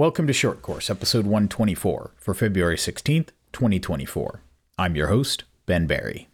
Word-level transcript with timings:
Welcome 0.00 0.26
to 0.28 0.32
Short 0.32 0.62
Course, 0.62 0.88
episode 0.88 1.26
124 1.26 2.12
for 2.16 2.32
February 2.32 2.76
16th, 2.76 3.28
2024. 3.52 4.40
I'm 4.78 4.96
your 4.96 5.08
host, 5.08 5.44
Ben 5.66 5.86
Barry. 5.86 6.30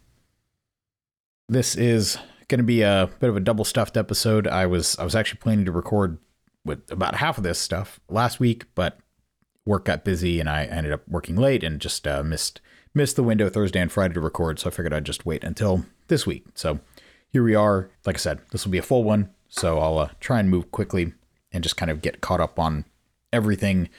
This 1.49 1.75
is 1.75 2.17
going 2.47 2.59
to 2.59 2.63
be 2.63 2.81
a 2.81 3.09
bit 3.19 3.29
of 3.29 3.35
a 3.35 3.41
double 3.41 3.65
stuffed 3.65 3.97
episode. 3.97 4.47
I 4.47 4.67
was 4.67 4.97
I 4.97 5.03
was 5.03 5.15
actually 5.15 5.39
planning 5.39 5.65
to 5.65 5.73
record 5.73 6.17
with 6.63 6.89
about 6.89 7.15
half 7.15 7.37
of 7.37 7.43
this 7.43 7.59
stuff 7.59 7.99
last 8.07 8.39
week, 8.39 8.63
but 8.73 8.99
work 9.65 9.83
got 9.83 10.05
busy 10.05 10.39
and 10.39 10.49
I 10.49 10.63
ended 10.63 10.93
up 10.93 11.05
working 11.05 11.35
late 11.35 11.61
and 11.61 11.81
just 11.81 12.07
uh, 12.07 12.23
missed 12.23 12.61
missed 12.93 13.17
the 13.17 13.21
window 13.23 13.49
Thursday 13.49 13.81
and 13.81 13.91
Friday 13.91 14.13
to 14.13 14.21
record, 14.21 14.59
so 14.59 14.69
I 14.69 14.71
figured 14.71 14.93
I'd 14.93 15.03
just 15.03 15.25
wait 15.25 15.43
until 15.43 15.83
this 16.07 16.25
week. 16.25 16.45
So 16.55 16.79
here 17.27 17.43
we 17.43 17.53
are. 17.53 17.89
Like 18.05 18.15
I 18.15 18.19
said, 18.19 18.39
this 18.51 18.63
will 18.63 18.71
be 18.71 18.77
a 18.77 18.81
full 18.81 19.03
one, 19.03 19.31
so 19.49 19.77
I'll 19.77 19.97
uh, 19.97 20.09
try 20.21 20.39
and 20.39 20.49
move 20.49 20.71
quickly 20.71 21.11
and 21.51 21.63
just 21.65 21.75
kind 21.75 21.91
of 21.91 22.01
get 22.01 22.21
caught 22.21 22.39
up 22.39 22.57
on 22.59 22.85
everything 23.33 23.89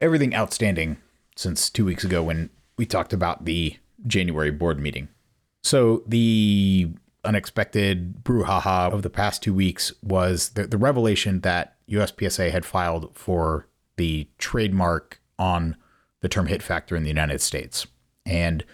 everything 0.00 0.34
outstanding 0.34 0.96
since 1.36 1.70
two 1.70 1.84
weeks 1.84 2.04
ago 2.04 2.22
when 2.22 2.50
we 2.76 2.84
talked 2.84 3.12
about 3.12 3.44
the 3.44 3.76
January 4.06 4.50
board 4.50 4.80
meeting. 4.80 5.08
So 5.62 6.02
the 6.06 6.90
unexpected 7.24 8.24
brouhaha 8.24 8.92
of 8.92 9.02
the 9.02 9.10
past 9.10 9.42
two 9.42 9.54
weeks 9.54 9.92
was 10.02 10.50
the, 10.50 10.66
the 10.66 10.76
revelation 10.76 11.40
that 11.40 11.76
USPSA 11.88 12.50
had 12.50 12.64
filed 12.64 13.16
for 13.16 13.68
the 13.96 14.28
trademark 14.38 15.20
on 15.38 15.76
the 16.20 16.28
term 16.28 16.46
hit 16.46 16.62
factor 16.62 16.96
in 16.96 17.04
the 17.04 17.08
United 17.08 17.40
States. 17.40 17.86
And 18.26 18.64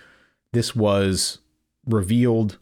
this 0.53 0.75
was 0.75 1.39
revealed 1.85 2.59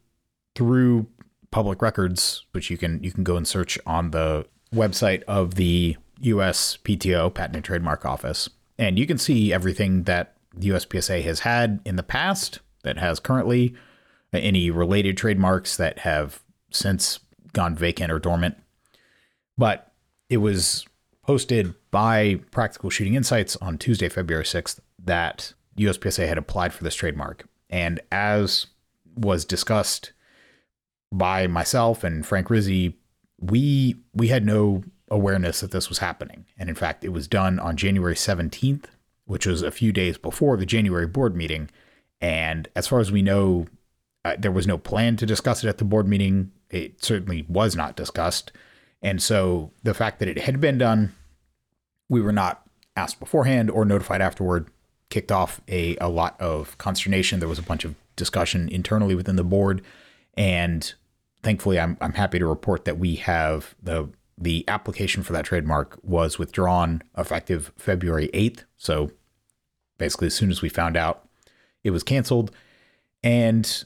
through 0.55 1.07
public 1.51 1.83
records, 1.83 2.45
which 2.53 2.71
you 2.71 2.79
can 2.79 3.03
you 3.03 3.13
can 3.13 3.25
go 3.25 3.37
and 3.37 3.47
search 3.47 3.79
on 3.87 4.11
the 4.11 4.47
website 4.75 5.23
of 5.25 5.55
the 5.55 5.97
USPTO, 6.23 7.33
Patent 7.33 7.57
and 7.57 7.65
Trademark 7.65 8.05
Office. 8.05 8.49
And 8.79 8.99
you 8.99 9.07
can 9.07 9.19
see 9.19 9.53
everything 9.53 10.05
that 10.05 10.37
the 10.55 10.69
USPSA 10.69 11.23
has 11.23 11.41
had 11.41 11.81
in 11.85 11.97
the 11.97 12.03
past, 12.03 12.61
that 12.83 12.99
has 12.99 13.21
currently, 13.21 13.75
uh, 14.33 14.39
any 14.39 14.71
related 14.71 15.17
trademarks 15.17 15.77
that 15.77 16.01
have 16.01 16.43
since 16.71 17.21
gone 17.53 17.75
vacant 17.75 18.13
or 18.13 18.19
dormant. 18.19 18.57
But 19.59 19.93
it 20.29 20.39
was 20.39 20.87
posted 21.23 21.75
by 21.91 22.41
Practical 22.51 22.91
Shooting 22.91 23.15
Insights 23.15 23.57
on 23.57 23.79
Tuesday, 23.79 24.09
February 24.09 24.45
6th, 24.45 24.79
that 25.05 25.55
USPSA 25.79 26.29
had 26.29 26.39
applied 26.39 26.73
for 26.73 26.85
this 26.85 26.95
trademark. 26.95 27.47
And 27.69 28.01
as 28.13 28.67
was 29.17 29.45
discussed 29.45 30.13
by 31.13 31.47
myself 31.47 32.05
and 32.05 32.25
Frank 32.25 32.51
Rizzi, 32.51 32.97
we 33.41 33.97
we 34.15 34.29
had 34.29 34.47
no 34.47 34.83
awareness 35.09 35.61
that 35.61 35.71
this 35.71 35.89
was 35.89 35.99
happening. 35.99 36.47
And 36.59 36.69
in 36.69 36.75
fact, 36.75 37.05
it 37.05 37.11
was 37.11 37.29
done 37.29 37.59
on 37.59 37.77
January 37.77 38.15
17th, 38.15 38.85
which 39.25 39.47
was 39.47 39.63
a 39.63 39.71
few 39.71 39.93
days 39.93 40.19
before 40.19 40.57
the 40.57 40.67
January 40.67 41.07
board 41.07 41.37
meeting. 41.37 41.71
And 42.21 42.69
as 42.75 42.89
far 42.89 43.01
as 43.01 43.13
we 43.13 43.23
know, 43.23 43.67
uh, 44.25 44.37
there 44.39 44.53
was 44.53 44.67
no 44.67 44.79
plan 44.79 45.17
to 45.17 45.27
discuss 45.27 45.63
it 45.63 45.69
at 45.69 45.79
the 45.79 45.85
board 45.85 46.09
meeting. 46.09 46.53
It 46.71 47.05
certainly 47.05 47.45
was 47.49 47.77
not 47.77 47.97
discussed. 47.97 48.53
And 49.03 49.23
so 49.23 49.71
the 49.83 49.95
fact 49.95 50.19
that 50.19 50.29
it 50.29 50.39
had 50.39 50.61
been 50.61 50.79
done, 50.79 51.15
we 52.09 52.21
were 52.21 52.33
not 52.33 52.63
asked 52.97 53.21
beforehand 53.21 53.71
or 53.71 53.85
notified 53.85 54.21
afterward, 54.21 54.69
kicked 55.11 55.31
off 55.31 55.61
a, 55.69 55.97
a 55.99 56.09
lot 56.09 56.41
of 56.41 56.77
consternation. 56.79 57.39
There 57.39 57.49
was 57.49 57.59
a 57.59 57.63
bunch 57.63 57.85
of 57.85 57.95
discussion 58.17 58.69
internally 58.69 59.15
within 59.15 59.37
the 59.37 59.45
board. 59.45 59.83
And 60.37 60.93
thankfully, 61.43 61.79
I'm, 61.79 61.97
I'm 62.01 62.15
happy 62.15 62.39
to 62.39 62.47
report 62.47 62.85
that 62.87 62.99
we 62.99 63.17
have 63.17 63.75
the 63.81 64.09
the 64.39 64.65
application 64.69 65.23
for 65.23 65.33
that 65.33 65.47
trademark 65.47 65.99
was 66.03 66.39
withdrawn 66.39 67.03
effective 67.17 67.73
February 67.77 68.29
8th. 68.35 68.65
So 68.77 69.11
basically, 69.99 70.27
as 70.27 70.35
soon 70.35 70.51
as 70.51 70.63
we 70.63 70.69
found 70.69 70.97
out 70.97 71.27
it 71.85 71.91
was 71.91 72.03
canceled. 72.03 72.51
And 73.23 73.85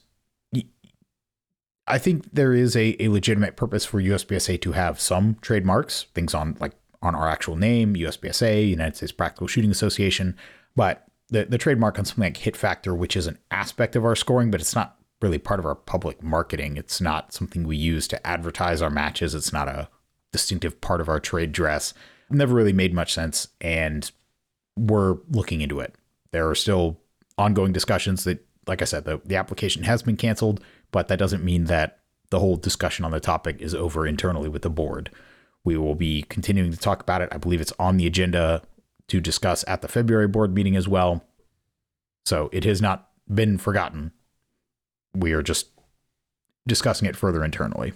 I 1.87 1.99
think 1.99 2.33
there 2.33 2.53
is 2.53 2.77
a, 2.77 2.97
a 3.03 3.09
legitimate 3.09 3.57
purpose 3.57 3.85
for 3.85 4.01
USPSA 4.01 4.61
to 4.63 4.73
have 4.73 5.01
some 5.01 5.37
trademarks, 5.41 6.07
things 6.15 6.35
on 6.35 6.57
like 6.61 6.73
on 7.03 7.15
our 7.15 7.29
actual 7.29 7.57
name, 7.57 7.95
USPSA, 7.95 8.69
United 8.69 8.97
States 8.97 9.13
Practical 9.13 9.47
Shooting 9.47 9.71
Association. 9.71 10.37
But 10.77 11.07
the, 11.29 11.45
the 11.47 11.59
trademark 11.59 11.99
on 11.99 12.05
something 12.05 12.25
like 12.25 12.37
hit 12.39 12.57
factor, 12.57 12.95
which 12.95 13.17
is 13.17 13.27
an 13.27 13.39
aspect 13.51 13.97
of 13.97 14.05
our 14.05 14.17
scoring, 14.17 14.51
but 14.51 14.61
it's 14.61 14.75
not 14.75 14.97
really 15.23 15.39
part 15.39 15.61
of 15.61 15.67
our 15.67 15.75
public 15.75 16.23
marketing. 16.23 16.77
It's 16.77 17.01
not 17.01 17.33
something 17.33 17.67
we 17.67 17.77
use 17.77 18.09
to 18.09 18.27
advertise 18.27 18.83
our 18.83 18.91
matches. 18.91 19.35
It's 19.35 19.53
not 19.53 19.69
a 19.69 19.89
distinctive 20.33 20.81
part 20.81 21.01
of 21.01 21.09
our 21.09 21.21
trade 21.21 21.53
dress. 21.53 21.95
Never 22.31 22.55
really 22.55 22.73
made 22.73 22.95
much 22.95 23.13
sense, 23.13 23.49
and 23.61 24.11
we're 24.77 25.17
looking 25.31 25.61
into 25.61 25.81
it. 25.81 25.95
There 26.33 26.49
are 26.49 26.55
still 26.55 27.01
ongoing 27.37 27.73
discussions 27.73 28.25
that, 28.25 28.45
like 28.67 28.83
I 28.83 28.85
said, 28.85 29.05
the, 29.05 29.21
the 29.25 29.37
application 29.37 29.83
has 29.83 30.03
been 30.03 30.17
canceled, 30.17 30.63
but 30.93 31.09
that 31.09 31.19
doesn't 31.19 31.45
mean 31.45 31.65
that 31.65 31.99
the 32.31 32.39
whole 32.39 32.57
discussion 32.57 33.05
on 33.05 33.11
the 33.11 33.21
topic 33.21 33.61
is 33.61 33.75
over 33.75 34.07
internally 34.07 34.49
with 34.49 34.63
the 34.63 34.71
board. 34.71 35.11
We 35.65 35.77
will 35.77 35.97
be 35.97 36.23
continuing 36.23 36.71
to 36.71 36.79
talk 36.79 37.03
about 37.03 37.21
it. 37.21 37.29
I 37.33 37.39
believe 37.39 37.61
it's 37.61 37.73
on 37.79 37.97
the 37.97 38.07
agenda 38.07 38.63
to 39.09 39.21
discuss 39.21 39.65
at 39.67 39.83
the 39.83 39.89
February 39.89 40.29
board 40.29 40.55
meeting 40.55 40.77
as 40.77 40.87
well. 40.87 41.25
So 42.25 42.49
it 42.53 42.65
has 42.65 42.81
not 42.81 43.09
been 43.33 43.59
forgotten. 43.59 44.13
We 45.15 45.33
are 45.33 45.43
just 45.43 45.69
discussing 46.67 47.09
it 47.09 47.17
further 47.17 47.45
internally. 47.45 47.93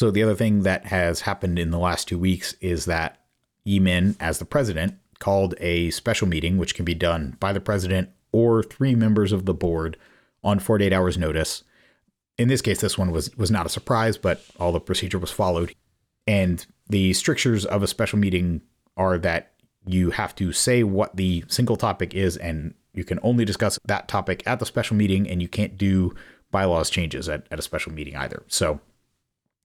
So 0.00 0.10
the 0.10 0.22
other 0.22 0.34
thing 0.34 0.62
that 0.62 0.86
has 0.86 1.20
happened 1.20 1.58
in 1.58 1.72
the 1.72 1.78
last 1.78 2.08
two 2.08 2.18
weeks 2.18 2.54
is 2.62 2.86
that 2.86 3.20
Yamil, 3.66 4.16
as 4.18 4.38
the 4.38 4.46
president, 4.46 4.94
called 5.18 5.54
a 5.60 5.90
special 5.90 6.26
meeting, 6.26 6.56
which 6.56 6.74
can 6.74 6.86
be 6.86 6.94
done 6.94 7.36
by 7.38 7.52
the 7.52 7.60
president 7.60 8.08
or 8.32 8.62
three 8.62 8.94
members 8.94 9.30
of 9.30 9.44
the 9.44 9.52
board 9.52 9.98
on 10.42 10.58
48 10.58 10.90
hours 10.94 11.18
notice. 11.18 11.64
In 12.38 12.48
this 12.48 12.62
case, 12.62 12.80
this 12.80 12.96
one 12.96 13.10
was 13.10 13.36
was 13.36 13.50
not 13.50 13.66
a 13.66 13.68
surprise, 13.68 14.16
but 14.16 14.42
all 14.58 14.72
the 14.72 14.80
procedure 14.80 15.18
was 15.18 15.30
followed. 15.30 15.74
And 16.26 16.64
the 16.88 17.12
strictures 17.12 17.66
of 17.66 17.82
a 17.82 17.86
special 17.86 18.18
meeting 18.18 18.62
are 18.96 19.18
that 19.18 19.52
you 19.84 20.12
have 20.12 20.34
to 20.36 20.50
say 20.54 20.82
what 20.82 21.14
the 21.14 21.44
single 21.48 21.76
topic 21.76 22.14
is, 22.14 22.38
and 22.38 22.72
you 22.94 23.04
can 23.04 23.20
only 23.22 23.44
discuss 23.44 23.78
that 23.84 24.08
topic 24.08 24.42
at 24.46 24.60
the 24.60 24.64
special 24.64 24.96
meeting, 24.96 25.28
and 25.28 25.42
you 25.42 25.48
can't 25.48 25.76
do 25.76 26.14
bylaws 26.50 26.88
changes 26.88 27.28
at, 27.28 27.46
at 27.50 27.58
a 27.58 27.62
special 27.62 27.92
meeting 27.92 28.16
either. 28.16 28.42
So 28.48 28.80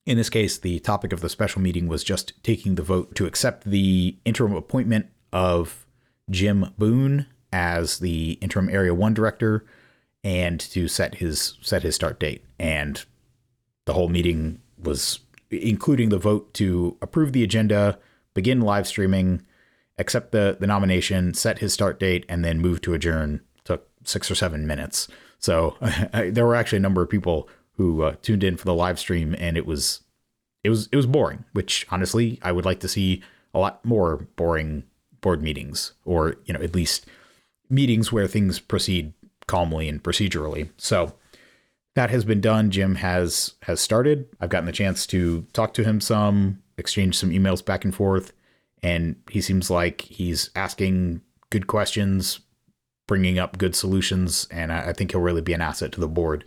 in 0.05 0.17
this 0.17 0.29
case, 0.29 0.57
the 0.57 0.79
topic 0.79 1.11
of 1.11 1.21
the 1.21 1.29
special 1.29 1.61
meeting 1.61 1.87
was 1.87 2.03
just 2.03 2.33
taking 2.43 2.75
the 2.75 2.83
vote 2.83 3.15
to 3.15 3.25
accept 3.25 3.69
the 3.69 4.17
interim 4.23 4.53
appointment 4.53 5.07
of 5.33 5.85
Jim 6.29 6.73
Boone 6.77 7.27
as 7.51 7.99
the 7.99 8.33
interim 8.33 8.69
Area 8.69 8.93
1 8.93 9.13
director 9.13 9.65
and 10.23 10.59
to 10.59 10.87
set 10.87 11.15
his 11.15 11.57
set 11.61 11.83
his 11.83 11.95
start 11.95 12.19
date. 12.19 12.43
And 12.59 13.03
the 13.85 13.93
whole 13.93 14.09
meeting 14.09 14.59
was 14.77 15.19
including 15.49 16.09
the 16.09 16.17
vote 16.17 16.53
to 16.55 16.97
approve 17.01 17.31
the 17.31 17.43
agenda, 17.43 17.97
begin 18.33 18.61
live 18.61 18.87
streaming, 18.87 19.43
accept 19.97 20.31
the, 20.31 20.57
the 20.59 20.67
nomination, 20.67 21.33
set 21.33 21.59
his 21.59 21.73
start 21.73 21.99
date, 21.99 22.25
and 22.27 22.43
then 22.43 22.59
move 22.59 22.81
to 22.81 22.93
adjourn. 22.93 23.41
Took 23.63 23.87
six 24.03 24.29
or 24.29 24.35
seven 24.35 24.67
minutes. 24.67 25.07
So 25.39 25.77
there 26.13 26.45
were 26.45 26.55
actually 26.55 26.77
a 26.77 26.81
number 26.81 27.01
of 27.01 27.09
people 27.09 27.49
who 27.77 28.03
uh, 28.03 28.15
tuned 28.21 28.43
in 28.43 28.57
for 28.57 28.65
the 28.65 28.73
live 28.73 28.99
stream, 28.99 29.35
and 29.37 29.57
it 29.57 29.65
was 29.65 30.01
it 30.63 30.69
was 30.69 30.89
it 30.91 30.95
was 30.95 31.05
boring. 31.05 31.45
Which 31.53 31.85
honestly, 31.89 32.39
I 32.41 32.51
would 32.51 32.65
like 32.65 32.79
to 32.81 32.87
see 32.87 33.21
a 33.53 33.59
lot 33.59 33.83
more 33.85 34.27
boring 34.35 34.83
board 35.21 35.41
meetings, 35.41 35.93
or 36.03 36.35
you 36.45 36.53
know, 36.53 36.61
at 36.61 36.75
least 36.75 37.05
meetings 37.69 38.11
where 38.11 38.27
things 38.27 38.59
proceed 38.59 39.13
calmly 39.47 39.89
and 39.89 40.03
procedurally. 40.03 40.69
So 40.77 41.15
that 41.95 42.09
has 42.09 42.25
been 42.25 42.41
done. 42.41 42.71
Jim 42.71 42.95
has 42.95 43.55
has 43.63 43.81
started. 43.81 44.27
I've 44.39 44.49
gotten 44.49 44.65
the 44.65 44.71
chance 44.71 45.07
to 45.07 45.43
talk 45.53 45.73
to 45.75 45.83
him 45.83 46.01
some, 46.01 46.61
exchange 46.77 47.17
some 47.17 47.31
emails 47.31 47.63
back 47.63 47.83
and 47.83 47.95
forth, 47.95 48.33
and 48.83 49.15
he 49.31 49.41
seems 49.41 49.69
like 49.69 50.01
he's 50.01 50.49
asking 50.55 51.21
good 51.49 51.67
questions, 51.67 52.39
bringing 53.07 53.39
up 53.39 53.57
good 53.57 53.75
solutions, 53.75 54.47
and 54.51 54.71
I, 54.71 54.89
I 54.89 54.93
think 54.93 55.11
he'll 55.11 55.21
really 55.21 55.41
be 55.41 55.53
an 55.53 55.61
asset 55.61 55.91
to 55.93 55.99
the 55.99 56.07
board. 56.07 56.43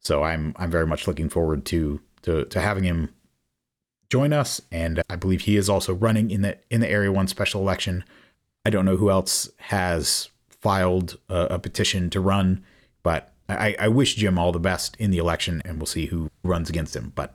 So 0.00 0.22
I'm 0.22 0.54
I'm 0.56 0.70
very 0.70 0.86
much 0.86 1.06
looking 1.06 1.28
forward 1.28 1.64
to 1.66 2.00
to 2.22 2.44
to 2.46 2.60
having 2.60 2.84
him 2.84 3.10
join 4.08 4.32
us. 4.32 4.60
And 4.72 5.02
I 5.08 5.16
believe 5.16 5.42
he 5.42 5.56
is 5.56 5.68
also 5.68 5.94
running 5.94 6.30
in 6.30 6.42
the 6.42 6.58
in 6.70 6.80
the 6.80 6.90
Area 6.90 7.12
One 7.12 7.28
special 7.28 7.60
election. 7.60 8.04
I 8.66 8.70
don't 8.70 8.84
know 8.84 8.96
who 8.96 9.10
else 9.10 9.48
has 9.58 10.30
filed 10.48 11.18
a, 11.28 11.54
a 11.54 11.58
petition 11.58 12.10
to 12.10 12.20
run, 12.20 12.64
but 13.02 13.32
I, 13.48 13.74
I 13.78 13.88
wish 13.88 14.16
Jim 14.16 14.38
all 14.38 14.52
the 14.52 14.60
best 14.60 14.96
in 14.98 15.10
the 15.10 15.18
election, 15.18 15.62
and 15.64 15.78
we'll 15.78 15.86
see 15.86 16.06
who 16.06 16.30
runs 16.44 16.68
against 16.68 16.94
him. 16.94 17.12
But 17.14 17.34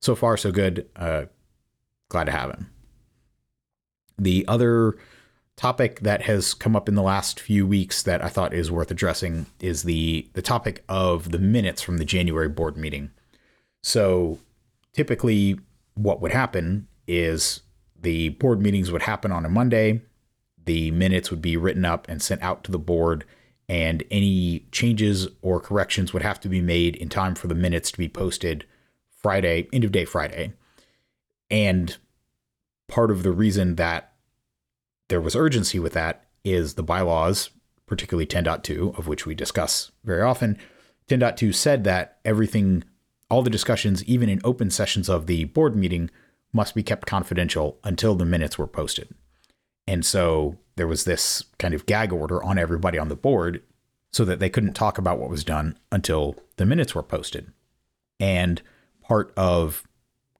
so 0.00 0.14
far, 0.14 0.36
so 0.36 0.52
good. 0.52 0.88
Uh, 0.94 1.24
glad 2.08 2.24
to 2.24 2.32
have 2.32 2.50
him. 2.50 2.70
The 4.18 4.44
other 4.46 4.96
topic 5.62 6.00
that 6.00 6.22
has 6.22 6.54
come 6.54 6.74
up 6.74 6.88
in 6.88 6.96
the 6.96 7.02
last 7.02 7.38
few 7.38 7.64
weeks 7.66 8.02
that 8.02 8.22
I 8.22 8.28
thought 8.28 8.52
is 8.52 8.70
worth 8.70 8.90
addressing 8.90 9.46
is 9.60 9.84
the 9.84 10.28
the 10.32 10.42
topic 10.42 10.84
of 10.88 11.30
the 11.30 11.38
minutes 11.38 11.80
from 11.80 11.98
the 11.98 12.04
January 12.04 12.48
board 12.48 12.76
meeting. 12.76 13.10
So 13.82 14.38
typically 14.92 15.58
what 15.94 16.20
would 16.20 16.32
happen 16.32 16.88
is 17.06 17.60
the 18.00 18.30
board 18.30 18.60
meetings 18.60 18.90
would 18.90 19.02
happen 19.02 19.30
on 19.30 19.44
a 19.44 19.48
Monday 19.48 20.02
the 20.64 20.90
minutes 20.92 21.30
would 21.30 21.42
be 21.42 21.56
written 21.56 21.84
up 21.84 22.08
and 22.08 22.22
sent 22.22 22.42
out 22.42 22.64
to 22.64 22.72
the 22.72 22.78
board, 22.78 23.24
and 23.68 24.04
any 24.10 24.66
changes 24.70 25.28
or 25.40 25.60
corrections 25.60 26.12
would 26.12 26.22
have 26.22 26.40
to 26.40 26.48
be 26.48 26.60
made 26.60 26.96
in 26.96 27.08
time 27.08 27.34
for 27.34 27.48
the 27.48 27.54
minutes 27.54 27.90
to 27.92 27.98
be 27.98 28.08
posted 28.08 28.64
Friday, 29.08 29.68
end 29.72 29.84
of 29.84 29.92
day 29.92 30.04
Friday. 30.04 30.52
And 31.50 31.96
part 32.88 33.10
of 33.10 33.22
the 33.22 33.32
reason 33.32 33.76
that 33.76 34.11
there 35.12 35.20
was 35.20 35.36
urgency 35.36 35.78
with 35.78 35.92
that 35.92 36.24
is 36.42 36.72
the 36.72 36.82
bylaws, 36.82 37.50
particularly 37.84 38.26
10.2, 38.26 38.98
of 38.98 39.06
which 39.06 39.26
we 39.26 39.34
discuss 39.34 39.92
very 40.04 40.22
often. 40.22 40.56
10.2 41.06 41.54
said 41.54 41.84
that 41.84 42.16
everything, 42.24 42.82
all 43.30 43.42
the 43.42 43.50
discussions, 43.50 44.02
even 44.04 44.30
in 44.30 44.40
open 44.42 44.70
sessions 44.70 45.10
of 45.10 45.26
the 45.26 45.44
board 45.44 45.76
meeting, 45.76 46.10
must 46.54 46.74
be 46.74 46.82
kept 46.82 47.06
confidential 47.06 47.78
until 47.84 48.14
the 48.14 48.24
minutes 48.24 48.56
were 48.56 48.66
posted. 48.66 49.14
And 49.86 50.02
so 50.02 50.56
there 50.76 50.88
was 50.88 51.04
this 51.04 51.44
kind 51.58 51.74
of 51.74 51.84
gag 51.84 52.10
order 52.10 52.42
on 52.42 52.56
everybody 52.56 52.98
on 52.98 53.10
the 53.10 53.14
board 53.14 53.62
so 54.14 54.24
that 54.24 54.40
they 54.40 54.48
couldn't 54.48 54.72
talk 54.72 54.96
about 54.96 55.18
what 55.18 55.28
was 55.28 55.44
done 55.44 55.76
until 55.90 56.36
the 56.56 56.64
minutes 56.64 56.94
were 56.94 57.02
posted. 57.02 57.52
And 58.18 58.62
part 59.02 59.30
of 59.36 59.86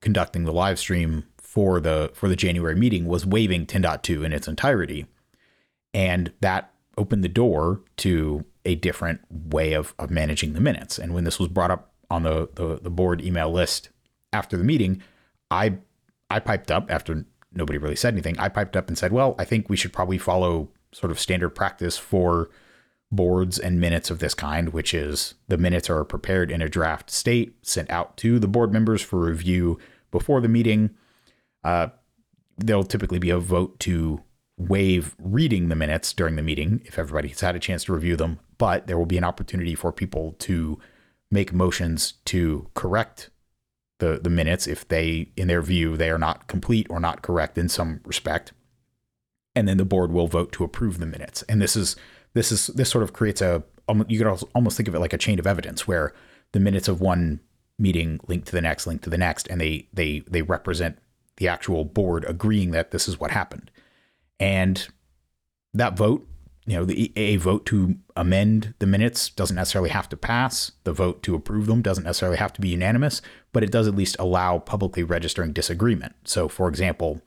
conducting 0.00 0.44
the 0.44 0.50
live 0.50 0.78
stream 0.78 1.24
for 1.52 1.80
the 1.80 2.10
for 2.14 2.30
the 2.30 2.36
January 2.36 2.74
meeting 2.74 3.04
was 3.04 3.26
waiving 3.26 3.66
10.2 3.66 4.24
in 4.24 4.32
its 4.32 4.48
entirety. 4.48 5.04
And 5.92 6.32
that 6.40 6.72
opened 6.96 7.22
the 7.22 7.28
door 7.28 7.82
to 7.98 8.46
a 8.64 8.74
different 8.74 9.20
way 9.30 9.74
of, 9.74 9.94
of 9.98 10.10
managing 10.10 10.54
the 10.54 10.62
minutes. 10.62 10.98
And 10.98 11.12
when 11.12 11.24
this 11.24 11.38
was 11.38 11.48
brought 11.48 11.70
up 11.70 11.92
on 12.10 12.22
the, 12.22 12.48
the, 12.54 12.80
the 12.80 12.88
board 12.88 13.20
email 13.20 13.52
list 13.52 13.90
after 14.32 14.56
the 14.56 14.64
meeting, 14.64 15.02
I 15.50 15.74
I 16.30 16.38
piped 16.38 16.70
up 16.70 16.90
after 16.90 17.26
nobody 17.52 17.78
really 17.78 17.96
said 17.96 18.14
anything. 18.14 18.38
I 18.38 18.48
piped 18.48 18.74
up 18.74 18.88
and 18.88 18.96
said, 18.96 19.12
well, 19.12 19.34
I 19.38 19.44
think 19.44 19.68
we 19.68 19.76
should 19.76 19.92
probably 19.92 20.16
follow 20.16 20.70
sort 20.90 21.10
of 21.10 21.20
standard 21.20 21.50
practice 21.50 21.98
for 21.98 22.48
boards 23.10 23.58
and 23.58 23.78
minutes 23.78 24.10
of 24.10 24.20
this 24.20 24.32
kind, 24.32 24.70
which 24.70 24.94
is 24.94 25.34
the 25.48 25.58
minutes 25.58 25.90
are 25.90 26.02
prepared 26.02 26.50
in 26.50 26.62
a 26.62 26.68
draft 26.70 27.10
state, 27.10 27.54
sent 27.60 27.90
out 27.90 28.16
to 28.16 28.38
the 28.38 28.48
board 28.48 28.72
members 28.72 29.02
for 29.02 29.18
review 29.18 29.78
before 30.10 30.40
the 30.40 30.48
meeting. 30.48 30.96
Uh, 31.64 31.88
there'll 32.58 32.84
typically 32.84 33.18
be 33.18 33.30
a 33.30 33.38
vote 33.38 33.78
to 33.80 34.22
waive 34.56 35.16
reading 35.18 35.68
the 35.68 35.74
minutes 35.74 36.12
during 36.12 36.36
the 36.36 36.42
meeting 36.42 36.82
if 36.84 36.98
everybody's 36.98 37.40
had 37.40 37.56
a 37.56 37.60
chance 37.60 37.84
to 37.84 37.92
review 37.92 38.16
them, 38.16 38.38
but 38.58 38.86
there 38.86 38.98
will 38.98 39.06
be 39.06 39.18
an 39.18 39.24
opportunity 39.24 39.74
for 39.74 39.92
people 39.92 40.32
to 40.38 40.78
make 41.30 41.52
motions 41.52 42.14
to 42.26 42.68
correct 42.74 43.30
the 43.98 44.20
the 44.22 44.30
minutes 44.30 44.66
if 44.66 44.86
they 44.88 45.30
in 45.36 45.48
their 45.48 45.62
view 45.62 45.96
they 45.96 46.10
are 46.10 46.18
not 46.18 46.48
complete 46.48 46.86
or 46.90 47.00
not 47.00 47.22
correct 47.22 47.56
in 47.56 47.68
some 47.68 48.00
respect. 48.04 48.52
And 49.54 49.68
then 49.68 49.76
the 49.76 49.84
board 49.84 50.12
will 50.12 50.28
vote 50.28 50.50
to 50.52 50.64
approve 50.64 50.98
the 50.98 51.06
minutes. 51.06 51.42
And 51.42 51.60
this 51.60 51.76
is 51.76 51.96
this 52.34 52.52
is 52.52 52.66
this 52.68 52.90
sort 52.90 53.04
of 53.04 53.12
creates 53.12 53.40
a 53.40 53.62
you 54.08 54.18
could 54.18 54.44
almost 54.54 54.76
think 54.76 54.88
of 54.88 54.94
it 54.94 55.00
like 55.00 55.12
a 55.12 55.18
chain 55.18 55.38
of 55.38 55.46
evidence 55.46 55.86
where 55.86 56.14
the 56.52 56.60
minutes 56.60 56.88
of 56.88 57.00
one 57.00 57.40
meeting 57.78 58.20
link 58.26 58.44
to 58.46 58.52
the 58.52 58.60
next 58.60 58.86
link 58.86 59.02
to 59.02 59.10
the 59.10 59.18
next 59.18 59.46
and 59.48 59.60
they 59.60 59.88
they 59.92 60.22
they 60.28 60.42
represent 60.42 60.98
the 61.42 61.48
actual 61.48 61.84
board 61.84 62.24
agreeing 62.28 62.70
that 62.70 62.92
this 62.92 63.08
is 63.08 63.18
what 63.18 63.32
happened 63.32 63.68
and 64.38 64.86
that 65.74 65.96
vote 65.96 66.26
you 66.64 66.76
know, 66.76 66.84
the, 66.84 67.12
a 67.16 67.36
vote 67.36 67.66
to 67.66 67.96
amend 68.14 68.74
the 68.78 68.86
minutes 68.86 69.30
doesn't 69.30 69.56
necessarily 69.56 69.90
have 69.90 70.08
to 70.10 70.16
pass. 70.16 70.70
The 70.84 70.92
vote 70.92 71.20
to 71.24 71.34
approve 71.34 71.66
them 71.66 71.82
doesn't 71.82 72.04
necessarily 72.04 72.38
have 72.38 72.52
to 72.52 72.60
be 72.60 72.68
unanimous, 72.68 73.20
but 73.52 73.64
it 73.64 73.72
does 73.72 73.88
at 73.88 73.96
least 73.96 74.14
allow 74.20 74.60
publicly 74.60 75.02
registering 75.02 75.52
disagreement. 75.52 76.14
So, 76.24 76.46
for 76.46 76.68
example, 76.68 77.20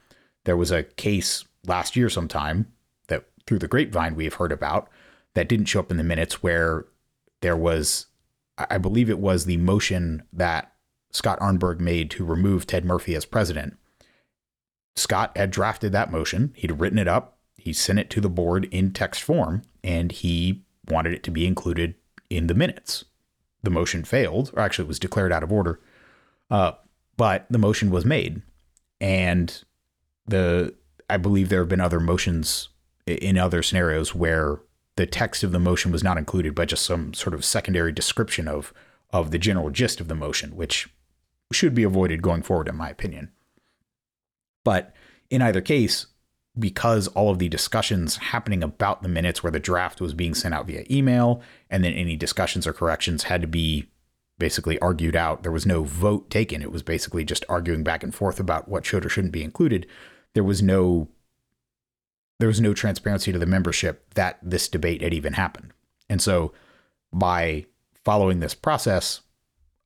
there 0.45 0.55
was 0.55 0.71
a 0.71 0.83
case 0.83 1.43
last 1.67 1.97
year 1.97 2.09
sometime 2.09 2.71
that 3.07 3.25
through 3.45 3.59
the 3.59 3.67
grapevine 3.67 4.15
we 4.15 4.23
have 4.23 4.35
heard 4.35 4.53
about 4.53 4.87
that 5.33 5.49
didn't 5.49 5.65
show 5.65 5.81
up 5.81 5.91
in 5.91 5.97
the 5.97 6.03
minutes 6.05 6.41
where 6.41 6.85
there 7.41 7.57
was, 7.57 8.05
I 8.57 8.77
believe 8.77 9.09
it 9.09 9.19
was 9.19 9.43
the 9.43 9.57
motion 9.57 10.23
that 10.31 10.71
Scott 11.11 11.41
Arnberg 11.41 11.81
made 11.81 12.09
to 12.11 12.23
remove 12.23 12.65
Ted 12.65 12.85
Murphy 12.85 13.15
as 13.15 13.25
president. 13.25 13.77
Scott 14.95 15.35
had 15.35 15.51
drafted 15.51 15.91
that 15.91 16.11
motion, 16.11 16.53
he'd 16.55 16.79
written 16.79 16.99
it 16.99 17.07
up, 17.07 17.37
he 17.57 17.73
sent 17.73 17.99
it 17.99 18.09
to 18.11 18.21
the 18.21 18.29
board 18.29 18.65
in 18.71 18.91
text 18.91 19.21
form 19.21 19.63
and 19.83 20.11
he 20.11 20.63
wanted 20.87 21.13
it 21.13 21.23
to 21.23 21.31
be 21.31 21.45
included 21.45 21.95
in 22.29 22.47
the 22.47 22.53
minutes. 22.53 23.05
The 23.63 23.71
motion 23.71 24.03
failed, 24.03 24.51
or 24.53 24.61
actually 24.61 24.85
it 24.85 24.89
was 24.89 24.99
declared 24.99 25.31
out 25.31 25.43
of 25.43 25.51
order. 25.51 25.79
Uh, 26.51 26.73
but 27.17 27.47
the 27.49 27.57
motion 27.57 27.89
was 27.89 28.05
made. 28.05 28.41
And 29.01 29.63
the 30.27 30.75
I 31.09 31.17
believe 31.17 31.49
there 31.49 31.61
have 31.61 31.69
been 31.69 31.81
other 31.81 31.99
motions 31.99 32.69
in 33.05 33.37
other 33.37 33.61
scenarios 33.61 34.15
where 34.15 34.59
the 34.95 35.05
text 35.05 35.43
of 35.43 35.51
the 35.51 35.59
motion 35.59 35.91
was 35.91 36.03
not 36.03 36.17
included, 36.17 36.55
but 36.55 36.69
just 36.69 36.85
some 36.85 37.13
sort 37.13 37.33
of 37.33 37.45
secondary 37.45 37.91
description 37.91 38.47
of 38.47 38.73
of 39.11 39.31
the 39.31 39.37
general 39.37 39.69
gist 39.69 40.01
of 40.01 40.07
the 40.07 40.15
motion, 40.15 40.55
which 40.55 40.89
should 41.51 41.75
be 41.75 41.83
avoided 41.83 42.21
going 42.21 42.41
forward, 42.41 42.67
in 42.67 42.75
my 42.75 42.89
opinion. 42.89 43.31
But 44.65 44.93
in 45.29 45.41
either 45.41 45.61
case, 45.61 46.07
because 46.59 47.07
all 47.09 47.29
of 47.29 47.39
the 47.39 47.47
discussions 47.47 48.17
happening 48.17 48.63
about 48.63 49.01
the 49.01 49.09
minutes 49.09 49.41
where 49.41 49.51
the 49.51 49.59
draft 49.59 50.01
was 50.01 50.13
being 50.13 50.33
sent 50.33 50.53
out 50.53 50.67
via 50.67 50.85
email 50.91 51.41
and 51.69 51.83
then 51.83 51.93
any 51.93 52.17
discussions 52.17 52.67
or 52.67 52.73
corrections 52.73 53.23
had 53.23 53.41
to 53.41 53.47
be 53.47 53.89
basically 54.37 54.77
argued 54.79 55.15
out 55.15 55.43
there 55.43 55.51
was 55.51 55.65
no 55.65 55.83
vote 55.83 56.29
taken. 56.29 56.61
It 56.61 56.71
was 56.71 56.83
basically 56.83 57.23
just 57.23 57.45
arguing 57.47 57.83
back 57.83 58.03
and 58.03 58.13
forth 58.13 58.39
about 58.39 58.67
what 58.67 58.85
should 58.85 59.05
or 59.05 59.09
shouldn't 59.09 59.33
be 59.33 59.43
included. 59.43 59.85
There 60.33 60.43
was 60.43 60.61
no 60.61 61.07
there 62.39 62.49
was 62.49 62.59
no 62.59 62.73
transparency 62.73 63.31
to 63.31 63.39
the 63.39 63.45
membership 63.45 64.13
that 64.15 64.37
this 64.43 64.67
debate 64.67 65.01
had 65.01 65.13
even 65.13 65.33
happened. 65.33 65.71
And 66.09 66.21
so 66.21 66.51
by 67.13 67.65
following 68.03 68.41
this 68.41 68.53
process 68.53 69.21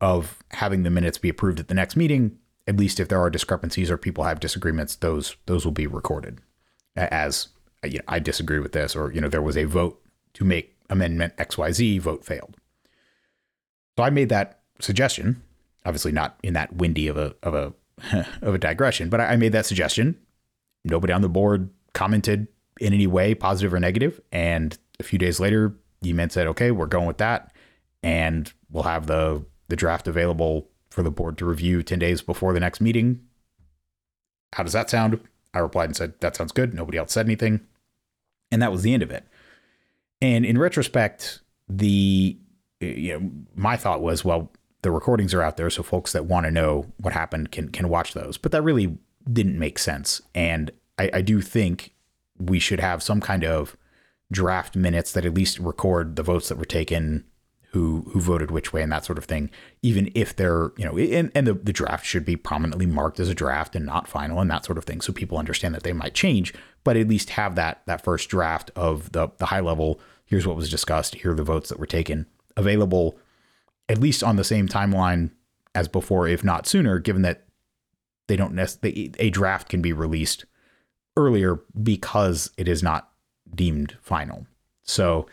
of 0.02 0.40
having 0.52 0.82
the 0.82 0.90
minutes 0.90 1.20
be 1.20 1.30
approved 1.30 1.60
at 1.60 1.68
the 1.68 1.76
next 1.76 1.96
meeting 1.96 2.39
at 2.70 2.78
least 2.78 3.00
if 3.00 3.10
there 3.10 3.20
are 3.20 3.30
discrepancies 3.30 3.92
or 3.92 3.98
people 3.98 4.24
have 4.24 4.40
disagreements 4.40 4.96
those 4.96 5.36
those 5.48 5.66
will 5.66 5.74
be 5.74 5.88
recorded 5.88 6.40
as 6.96 7.50
you 7.84 8.00
know, 8.00 8.04
I 8.08 8.20
disagree 8.20 8.60
with 8.60 8.74
this, 8.74 8.96
or 8.96 9.12
you 9.12 9.22
know, 9.22 9.30
there 9.30 9.42
was 9.42 9.58
a 9.58 9.64
vote 9.66 10.02
to 10.34 10.44
make 10.44 10.76
amendment 10.90 11.36
XYZ, 11.38 12.00
vote 12.02 12.26
failed. 12.26 12.58
So 13.98 14.04
I 14.04 14.10
made 14.10 14.30
that 14.30 14.60
suggestion, 14.80 15.42
obviously 15.86 16.12
not 16.12 16.38
in 16.44 16.54
that 16.54 16.76
windy 16.76 17.08
of 17.08 17.18
a 17.18 17.36
of 17.44 17.54
a 17.54 17.74
of 18.42 18.54
a 18.54 18.58
digression, 18.58 19.10
but 19.10 19.22
I 19.22 19.36
made 19.36 19.52
that 19.54 19.66
suggestion. 19.66 20.18
Nobody 20.86 21.12
on 21.12 21.22
the 21.22 21.30
board 21.30 21.70
commented 21.94 22.48
in 22.80 22.94
any 22.94 23.08
way, 23.08 23.36
positive 23.36 23.74
or 23.74 23.80
negative. 23.80 24.22
And 24.32 24.78
a 25.00 25.04
few 25.04 25.20
days 25.20 25.40
later, 25.40 25.76
men 26.02 26.30
said, 26.30 26.48
"Okay, 26.48 26.72
we're 26.72 26.86
going 26.86 27.08
with 27.08 27.18
that, 27.18 27.54
and 28.02 28.52
we'll 28.70 28.84
have 28.84 29.08
the 29.08 29.46
the 29.68 29.76
draft 29.76 30.08
available 30.08 30.70
for 30.90 31.04
the 31.04 31.12
board 31.12 31.38
to 31.38 31.46
review 31.46 31.84
ten 31.84 32.00
days 32.00 32.22
before 32.22 32.54
the 32.54 32.60
next 32.60 32.82
meeting." 32.82 33.22
How 34.54 34.64
does 34.64 34.74
that 34.74 34.90
sound? 34.90 35.20
I 35.54 35.60
replied 35.60 35.86
and 35.86 35.96
said, 35.96 36.14
That 36.20 36.36
sounds 36.36 36.52
good. 36.52 36.74
Nobody 36.74 36.98
else 36.98 37.12
said 37.12 37.26
anything. 37.26 37.62
And 38.52 38.62
that 38.62 38.72
was 38.72 38.82
the 38.82 38.94
end 38.94 39.04
of 39.04 39.12
it. 39.12 39.26
And 40.22 40.46
in 40.46 40.58
retrospect, 40.58 41.42
the 41.68 42.38
you 42.80 43.20
know, 43.20 43.32
my 43.56 43.76
thought 43.78 44.02
was, 44.02 44.24
well, 44.24 44.52
the 44.82 44.92
recordings 44.92 45.34
are 45.34 45.42
out 45.42 45.58
there, 45.58 45.70
so 45.70 45.84
folks 45.84 46.14
that 46.14 46.26
want 46.26 46.46
to 46.46 46.52
know 46.52 46.86
what 46.98 47.14
happened 47.14 47.52
can 47.52 47.70
can 47.70 47.90
watch 47.90 48.14
those. 48.14 48.38
But 48.38 48.52
that 48.52 48.64
really 48.64 48.98
didn't 49.32 49.60
make 49.60 49.78
sense. 49.78 50.22
And 50.34 50.72
I, 50.98 51.10
I 51.16 51.22
do 51.22 51.42
think 51.42 51.94
we 52.38 52.60
should 52.60 52.80
have 52.80 53.04
some 53.04 53.20
kind 53.20 53.44
of 53.44 53.76
draft 54.32 54.76
minutes 54.76 55.12
that 55.12 55.26
at 55.26 55.34
least 55.34 55.60
record 55.60 56.16
the 56.16 56.24
votes 56.24 56.50
that 56.50 56.58
were 56.58 56.66
taken, 56.66 57.26
who 57.72 58.10
who 58.12 58.20
voted 58.20 58.50
which 58.50 58.74
way 58.74 58.82
and 58.82 58.92
that 58.92 59.06
sort 59.06 59.18
of 59.18 59.26
thing 59.26 59.50
even 59.82 60.12
if 60.16 60.36
they're 60.36 60.72
you 60.78 60.86
know 60.86 60.98
and, 60.98 61.32
and 61.36 61.46
the, 61.46 61.54
the 61.54 61.74
draft 61.74 62.06
should 62.06 62.26
be 62.26 62.36
prominently 62.36 62.86
marked 62.86 63.20
as 63.20 63.30
a 63.30 63.36
draft 63.36 63.76
and 63.76 63.86
not 63.86 64.08
final 64.08 64.40
and 64.40 64.50
that 64.50 64.66
sort 64.66 64.78
of 64.78 64.86
thing 64.86 65.02
so 65.02 65.14
people 65.14 65.38
understand 65.38 65.76
that 65.76 65.84
they 65.84 65.94
might 65.94 66.14
change 66.14 66.54
but 66.84 66.98
at 66.98 67.08
least 67.08 67.32
have 67.32 67.56
that 67.56 67.82
that 67.86 68.04
first 68.04 68.30
draft 68.30 68.72
of 68.76 69.12
the 69.12 69.30
the 69.38 69.48
high 69.48 69.60
level 69.60 70.00
here's 70.26 70.48
what 70.48 70.56
was 70.56 70.70
discussed 70.70 71.16
here 71.16 71.32
are 71.32 71.36
the 71.36 71.44
votes 71.44 71.70
that 71.70 71.80
were 71.80 71.86
taken 71.86 72.26
available 72.58 73.18
at 73.88 74.00
least 74.00 74.24
on 74.24 74.36
the 74.36 74.44
same 74.44 74.68
timeline 74.68 75.30
as 75.76 75.88
before 75.88 76.28
if 76.28 76.44
not 76.44 76.66
sooner 76.66 76.98
given 76.98 77.22
that 77.22 77.46
they 78.30 78.36
don't 78.36 78.54
necessarily 78.54 79.12
a 79.20 79.30
draft 79.30 79.70
can 79.70 79.82
be 79.82 79.92
released 79.92 80.46
earlier 81.18 81.60
because 81.82 82.50
it 82.58 82.68
is 82.68 82.82
not 82.82 83.12
deemed 83.54 83.98
final. 84.02 84.48
So 84.84 85.28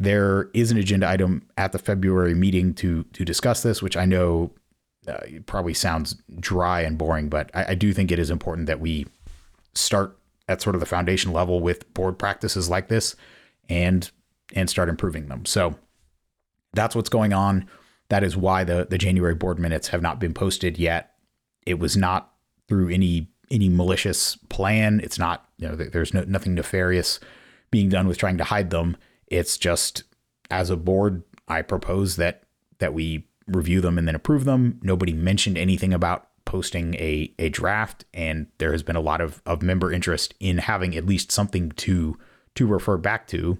there 0.00 0.48
is 0.54 0.70
an 0.70 0.78
agenda 0.78 1.06
item 1.06 1.46
at 1.58 1.72
the 1.72 1.78
February 1.78 2.34
meeting 2.34 2.72
to 2.74 3.04
to 3.12 3.24
discuss 3.24 3.62
this, 3.62 3.82
which 3.82 3.96
I 3.96 4.06
know 4.06 4.50
uh, 5.06 5.18
probably 5.44 5.74
sounds 5.74 6.16
dry 6.40 6.80
and 6.80 6.96
boring, 6.96 7.28
but 7.28 7.50
I, 7.54 7.72
I 7.72 7.74
do 7.74 7.92
think 7.92 8.10
it 8.10 8.18
is 8.18 8.30
important 8.30 8.66
that 8.66 8.80
we 8.80 9.06
start 9.74 10.18
at 10.48 10.62
sort 10.62 10.74
of 10.74 10.80
the 10.80 10.86
foundation 10.86 11.32
level 11.32 11.60
with 11.60 11.92
board 11.94 12.18
practices 12.18 12.70
like 12.70 12.88
this 12.88 13.14
and 13.68 14.10
and 14.54 14.70
start 14.70 14.88
improving 14.88 15.28
them. 15.28 15.44
So 15.44 15.76
that's 16.72 16.96
what's 16.96 17.10
going 17.10 17.34
on. 17.34 17.68
That 18.08 18.24
is 18.24 18.36
why 18.38 18.64
the 18.64 18.86
the 18.88 18.98
January 18.98 19.34
board 19.34 19.58
minutes 19.58 19.88
have 19.88 20.00
not 20.00 20.18
been 20.18 20.32
posted 20.32 20.78
yet. 20.78 21.12
It 21.66 21.78
was 21.78 21.94
not 21.94 22.32
through 22.68 22.88
any 22.88 23.28
any 23.50 23.68
malicious 23.68 24.36
plan. 24.48 25.00
It's 25.04 25.18
not 25.18 25.46
you 25.58 25.68
know, 25.68 25.76
there's 25.76 26.14
no, 26.14 26.24
nothing 26.24 26.54
nefarious 26.54 27.20
being 27.70 27.90
done 27.90 28.08
with 28.08 28.16
trying 28.16 28.38
to 28.38 28.44
hide 28.44 28.70
them. 28.70 28.96
It's 29.30 29.56
just 29.56 30.04
as 30.50 30.70
a 30.70 30.76
board, 30.76 31.22
I 31.48 31.62
propose 31.62 32.16
that 32.16 32.42
that 32.78 32.94
we 32.94 33.26
review 33.46 33.80
them 33.80 33.98
and 33.98 34.06
then 34.06 34.14
approve 34.14 34.44
them. 34.44 34.80
Nobody 34.82 35.12
mentioned 35.12 35.58
anything 35.58 35.92
about 35.94 36.28
posting 36.44 36.94
a 36.94 37.32
a 37.38 37.48
draft, 37.48 38.04
and 38.12 38.48
there 38.58 38.72
has 38.72 38.82
been 38.82 38.96
a 38.96 39.00
lot 39.00 39.20
of 39.20 39.40
of 39.46 39.62
member 39.62 39.92
interest 39.92 40.34
in 40.40 40.58
having 40.58 40.96
at 40.96 41.06
least 41.06 41.30
something 41.32 41.70
to 41.72 42.18
to 42.56 42.66
refer 42.66 42.96
back 42.96 43.26
to 43.28 43.58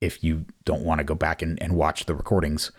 if 0.00 0.24
you 0.24 0.46
don't 0.64 0.84
want 0.84 0.98
to 0.98 1.04
go 1.04 1.14
back 1.14 1.42
and, 1.42 1.60
and 1.62 1.76
watch 1.76 2.06
the 2.06 2.14
recordings. 2.14 2.70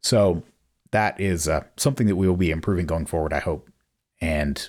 So 0.00 0.42
that 0.90 1.20
is 1.20 1.48
uh, 1.48 1.64
something 1.76 2.06
that 2.06 2.16
we 2.16 2.28
will 2.28 2.36
be 2.36 2.50
improving 2.50 2.86
going 2.86 3.06
forward, 3.06 3.32
I 3.32 3.40
hope. 3.40 3.70
And 4.20 4.68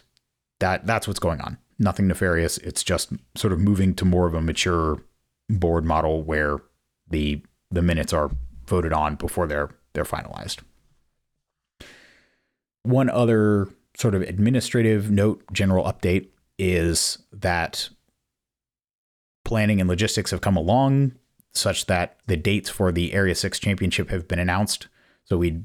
that 0.59 0.85
that's 0.85 1.07
what's 1.07 1.19
going 1.19 1.41
on. 1.41 1.57
Nothing 1.77 2.07
nefarious. 2.07 2.57
It's 2.59 2.83
just 2.83 3.11
sort 3.35 3.53
of 3.53 3.59
moving 3.59 3.93
to 3.95 4.05
more 4.05 4.27
of 4.27 4.33
a 4.33 4.41
mature 4.41 5.03
board 5.49 5.85
model 5.85 6.23
where 6.23 6.59
the 7.09 7.43
the 7.71 7.81
minutes 7.81 8.13
are 8.13 8.31
voted 8.67 8.93
on 8.93 9.15
before 9.15 9.47
they're 9.47 9.69
they're 9.93 10.03
finalized. 10.03 10.59
One 12.83 13.09
other 13.09 13.69
sort 13.97 14.13
of 14.13 14.21
administrative 14.21 15.09
note, 15.09 15.43
general 15.51 15.85
update 15.85 16.27
is 16.57 17.17
that 17.31 17.89
planning 19.43 19.79
and 19.79 19.89
logistics 19.89 20.31
have 20.31 20.41
come 20.41 20.57
along 20.57 21.13
such 21.53 21.85
that 21.85 22.17
the 22.27 22.35
dates 22.35 22.69
for 22.69 22.91
the 22.91 23.13
Area 23.13 23.33
6 23.33 23.59
championship 23.59 24.09
have 24.09 24.27
been 24.27 24.39
announced. 24.39 24.87
So 25.23 25.37
we 25.37 25.61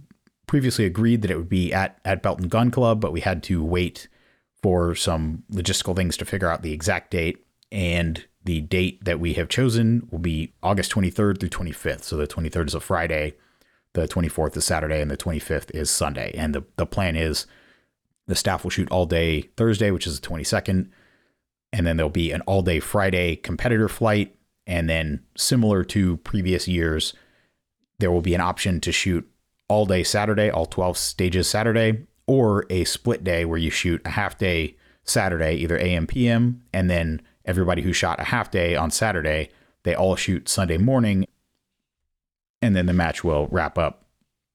previously 0.46 0.84
agreed 0.84 1.22
that 1.22 1.30
it 1.30 1.36
would 1.36 1.48
be 1.48 1.72
at, 1.72 1.98
at 2.04 2.22
Belton 2.22 2.48
Gun 2.48 2.70
Club, 2.70 3.00
but 3.00 3.12
we 3.12 3.20
had 3.20 3.42
to 3.44 3.64
wait 3.64 4.08
for 4.62 4.94
some 4.94 5.42
logistical 5.52 5.96
things 5.96 6.16
to 6.18 6.24
figure 6.24 6.48
out 6.48 6.62
the 6.62 6.72
exact 6.72 7.10
date. 7.10 7.44
And 7.72 8.24
the 8.44 8.60
date 8.60 9.04
that 9.04 9.20
we 9.20 9.34
have 9.34 9.48
chosen 9.48 10.08
will 10.10 10.18
be 10.18 10.54
August 10.62 10.92
23rd 10.92 11.40
through 11.40 11.48
25th. 11.50 12.02
So 12.02 12.16
the 12.16 12.26
23rd 12.26 12.68
is 12.68 12.74
a 12.74 12.80
Friday, 12.80 13.34
the 13.92 14.08
24th 14.08 14.56
is 14.56 14.64
Saturday, 14.64 15.00
and 15.00 15.10
the 15.10 15.16
25th 15.16 15.70
is 15.72 15.90
Sunday. 15.90 16.32
And 16.34 16.54
the, 16.54 16.64
the 16.76 16.86
plan 16.86 17.16
is 17.16 17.46
the 18.26 18.34
staff 18.34 18.62
will 18.62 18.70
shoot 18.70 18.90
all 18.90 19.06
day 19.06 19.42
Thursday, 19.56 19.90
which 19.90 20.06
is 20.06 20.20
the 20.20 20.26
22nd. 20.26 20.88
And 21.72 21.86
then 21.86 21.96
there'll 21.96 22.10
be 22.10 22.32
an 22.32 22.40
all 22.42 22.62
day 22.62 22.80
Friday 22.80 23.36
competitor 23.36 23.88
flight. 23.88 24.36
And 24.66 24.88
then, 24.88 25.24
similar 25.36 25.82
to 25.84 26.18
previous 26.18 26.68
years, 26.68 27.12
there 27.98 28.12
will 28.12 28.20
be 28.20 28.34
an 28.34 28.40
option 28.40 28.80
to 28.82 28.92
shoot 28.92 29.28
all 29.68 29.84
day 29.84 30.02
Saturday, 30.02 30.50
all 30.50 30.66
12 30.66 30.96
stages 30.96 31.48
Saturday, 31.48 32.06
or 32.26 32.66
a 32.70 32.84
split 32.84 33.24
day 33.24 33.44
where 33.44 33.58
you 33.58 33.70
shoot 33.70 34.00
a 34.04 34.10
half 34.10 34.38
day 34.38 34.76
Saturday, 35.02 35.54
either 35.56 35.78
AM, 35.78 36.06
PM, 36.06 36.62
and 36.72 36.88
then 36.88 37.20
everybody 37.50 37.82
who 37.82 37.92
shot 37.92 38.20
a 38.20 38.24
half 38.24 38.50
day 38.50 38.76
on 38.76 38.90
Saturday, 38.90 39.50
they 39.82 39.94
all 39.94 40.16
shoot 40.16 40.48
Sunday 40.48 40.78
morning, 40.78 41.26
and 42.62 42.74
then 42.74 42.86
the 42.86 42.92
match 42.92 43.24
will 43.24 43.48
wrap 43.48 43.76
up 43.76 44.06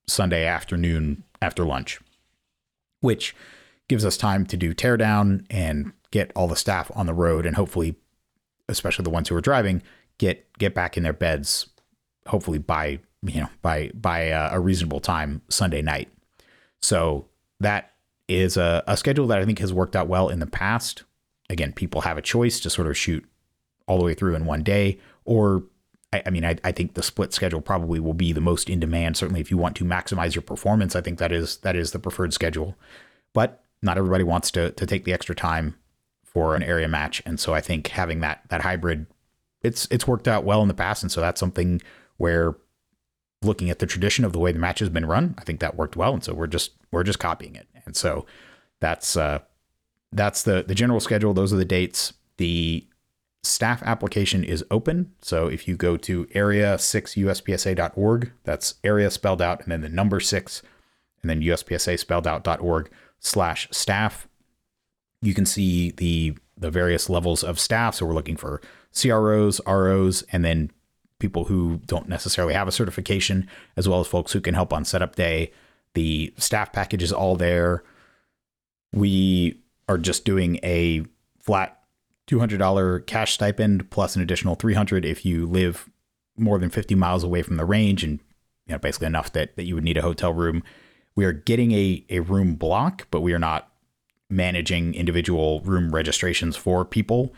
Sunday 0.08 0.46
afternoon 0.46 1.24
after 1.42 1.66
lunch, 1.66 2.00
which 3.02 3.36
gives 3.88 4.06
us 4.06 4.18
time 4.18 4.46
to 4.46 4.58
do 4.58 4.74
teardown 4.74 5.46
and 5.50 5.92
get 6.12 6.32
all 6.36 6.48
the 6.48 6.56
staff 6.56 6.90
on 6.96 7.06
the 7.06 7.14
road, 7.14 7.46
and 7.46 7.56
hopefully, 7.56 7.96
especially 8.70 9.04
the 9.04 9.10
ones 9.10 9.30
who 9.30 9.36
are 9.36 9.42
driving, 9.42 9.84
get 10.18 10.52
get 10.58 10.74
back 10.74 10.98
in 10.98 11.04
their 11.04 11.14
beds, 11.14 11.68
hopefully 12.28 12.60
by 12.60 13.00
you 13.22 13.42
know, 13.42 13.50
by 13.62 13.92
by 13.94 14.20
a, 14.20 14.50
a 14.54 14.60
reasonable 14.60 15.00
time 15.00 15.42
Sunday 15.50 15.82
night. 15.82 16.10
So 16.82 17.28
that 17.60 17.94
is 18.28 18.58
a, 18.58 18.84
a 18.88 18.98
schedule 18.98 19.28
that 19.28 19.40
I 19.40 19.46
think 19.46 19.60
has 19.60 19.74
worked 19.74 19.96
out 19.96 20.08
well 20.08 20.30
in 20.30 20.40
the 20.40 20.48
past. 20.48 21.04
Again, 21.50 21.74
people 21.74 22.02
have 22.02 22.18
a 22.18 22.22
choice 22.22 22.60
to 22.62 22.70
sort 22.70 22.88
of 22.88 22.98
shoot 22.98 23.26
all 23.88 23.98
the 24.00 24.06
way 24.06 24.14
through 24.14 24.36
in 24.36 24.46
one 24.46 24.64
day, 24.64 25.00
or 25.26 25.64
I, 26.12 26.24
I 26.26 26.30
mean, 26.30 26.46
I, 26.46 26.58
I 26.64 26.72
think 26.72 26.94
the 26.94 27.04
split 27.04 27.34
schedule 27.34 27.62
probably 27.62 28.00
will 28.00 28.14
be 28.14 28.34
the 28.34 28.42
most 28.42 28.70
in 28.70 28.80
demand. 28.80 29.18
Certainly, 29.18 29.42
if 29.42 29.52
you 29.52 29.58
want 29.58 29.76
to 29.78 29.86
maximize 29.86 30.34
your 30.34 30.42
performance, 30.42 30.96
I 30.96 31.02
think 31.02 31.20
that 31.20 31.32
is 31.32 31.58
that 31.58 31.76
is 31.76 31.92
the 31.92 32.00
preferred 32.00 32.34
schedule. 32.34 32.76
But 33.34 33.64
not 33.82 33.98
everybody 33.98 34.24
wants 34.24 34.50
to 34.52 34.72
to 34.72 34.86
take 34.86 35.04
the 35.04 35.14
extra 35.14 35.36
time 35.36 35.76
for 36.24 36.56
an 36.56 36.64
area 36.64 36.88
match, 36.88 37.22
and 37.26 37.40
so 37.40 37.54
I 37.54 37.62
think 37.62 37.88
having 37.90 38.22
that 38.22 38.42
that 38.50 38.62
hybrid, 38.62 39.08
it's 39.62 39.88
it's 39.92 40.08
worked 40.08 40.28
out 40.28 40.44
well 40.44 40.62
in 40.62 40.68
the 40.68 40.74
past, 40.74 41.04
and 41.04 41.12
so 41.12 41.22
that's 41.22 41.40
something 41.40 41.82
where 42.18 42.56
looking 43.42 43.70
at 43.70 43.80
the 43.80 43.86
tradition 43.86 44.26
of 44.26 44.34
the 44.34 44.40
way 44.40 44.52
the 44.52 44.60
match 44.60 44.80
has 44.80 44.90
been 44.90 45.06
run, 45.06 45.36
I 45.38 45.44
think 45.44 45.60
that 45.60 45.76
worked 45.76 45.96
well, 45.96 46.14
and 46.14 46.24
so 46.24 46.34
we're 46.34 46.48
just 46.48 46.72
we're 46.92 47.04
just 47.04 47.20
copying 47.20 47.56
it. 47.56 47.68
And 47.86 47.96
so 47.96 48.26
that's 48.80 49.16
uh, 49.16 49.40
that's 50.12 50.44
the 50.44 50.64
the 50.68 50.76
general 50.76 51.00
schedule. 51.00 51.34
Those 51.34 51.54
are 51.54 51.58
the 51.58 51.66
dates. 51.66 52.14
The 52.38 52.88
staff 53.44 53.84
application 53.84 54.44
is 54.44 54.66
open. 54.72 55.14
So 55.22 55.48
if 55.48 55.68
you 55.68 55.76
go 55.76 55.98
to 55.98 56.26
area6uspsa.org, 56.28 58.32
that's 58.44 58.76
area 58.84 59.12
spelled 59.12 59.42
out 59.42 59.62
and 59.62 59.72
then 59.72 59.82
the 59.82 59.90
number 59.90 60.20
six 60.20 60.62
and 61.22 61.30
then 61.30 61.42
uspsa 61.42 62.00
spelled 62.00 62.28
out.org 62.28 62.90
slash 63.20 63.68
staff. 63.72 64.28
You 65.22 65.34
can 65.34 65.46
see 65.46 65.92
the 65.92 66.38
the 66.58 66.72
various 66.72 67.10
levels 67.10 67.44
of 67.44 67.60
staff. 67.60 67.96
So 67.96 68.06
we're 68.06 68.14
looking 68.14 68.38
for 68.38 68.62
CROs, 68.94 69.60
ROs, 69.68 70.24
and 70.32 70.46
then 70.46 70.72
people 71.20 71.46
who 71.46 71.82
don't 71.86 72.08
necessarily 72.08 72.54
have 72.54 72.68
a 72.68 72.72
certification, 72.72 73.50
as 73.76 73.90
well 73.90 74.00
as 74.00 74.08
folks 74.08 74.32
who 74.32 74.42
can 74.42 74.54
help 74.54 74.72
on 74.72 74.86
setup 74.86 75.16
day. 75.16 75.52
The 75.96 76.34
staff 76.38 76.72
package 76.72 77.04
is 77.04 77.12
all 77.12 77.36
there. 77.36 77.84
We 78.94 79.60
are 79.88 79.98
just 79.98 80.26
doing 80.26 80.60
a 80.64 81.06
flat 81.40 81.80
$200 82.28 83.06
cash 83.06 83.34
stipend 83.34 83.90
plus 83.92 84.16
an 84.16 84.22
additional 84.22 84.56
300 84.56 85.06
if 85.06 85.26
you 85.26 85.46
live 85.46 85.90
more 86.38 86.58
than 86.58 86.70
50 86.70 86.96
miles 86.96 87.24
away 87.24 87.42
from 87.42 87.58
the 87.58 87.66
range 87.66 88.04
and 88.04 88.20
you 88.66 88.74
know 88.74 88.80
basically 88.80 89.08
enough 89.08 89.32
that, 89.34 89.56
that 89.56 89.64
you 89.64 89.76
would 89.76 89.84
need 89.84 89.98
a 89.98 90.02
hotel 90.02 90.34
room. 90.34 90.64
We 91.16 91.26
are 91.26 91.32
getting 91.32 91.72
a, 91.72 92.04
a 92.10 92.20
room 92.20 92.56
block, 92.56 93.08
but 93.12 93.22
we 93.22 93.34
are 93.34 93.40
not 93.40 93.72
managing 94.30 94.96
individual 94.96 95.62
room 95.62 95.94
registrations 95.94 96.58
for 96.58 96.84
people. 96.84 97.34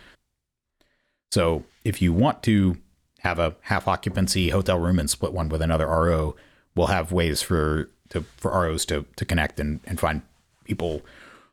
So 1.31 1.65
if 1.83 2.01
you 2.01 2.13
want 2.13 2.41
to 2.43 2.77
have 3.19 3.39
a 3.39 3.55
half 3.61 3.87
occupancy 3.87 4.49
hotel 4.49 4.79
room 4.79 4.99
and 4.99 5.09
split 5.09 5.33
one 5.33 5.49
with 5.49 5.61
another 5.61 5.85
RO, 5.85 6.35
we'll 6.75 6.87
have 6.87 7.11
ways 7.11 7.41
for 7.41 7.89
to 8.09 8.21
for 8.37 8.51
ROs 8.51 8.85
to 8.85 9.05
to 9.17 9.25
connect 9.25 9.59
and, 9.59 9.81
and 9.85 9.99
find 9.99 10.21
people 10.63 11.01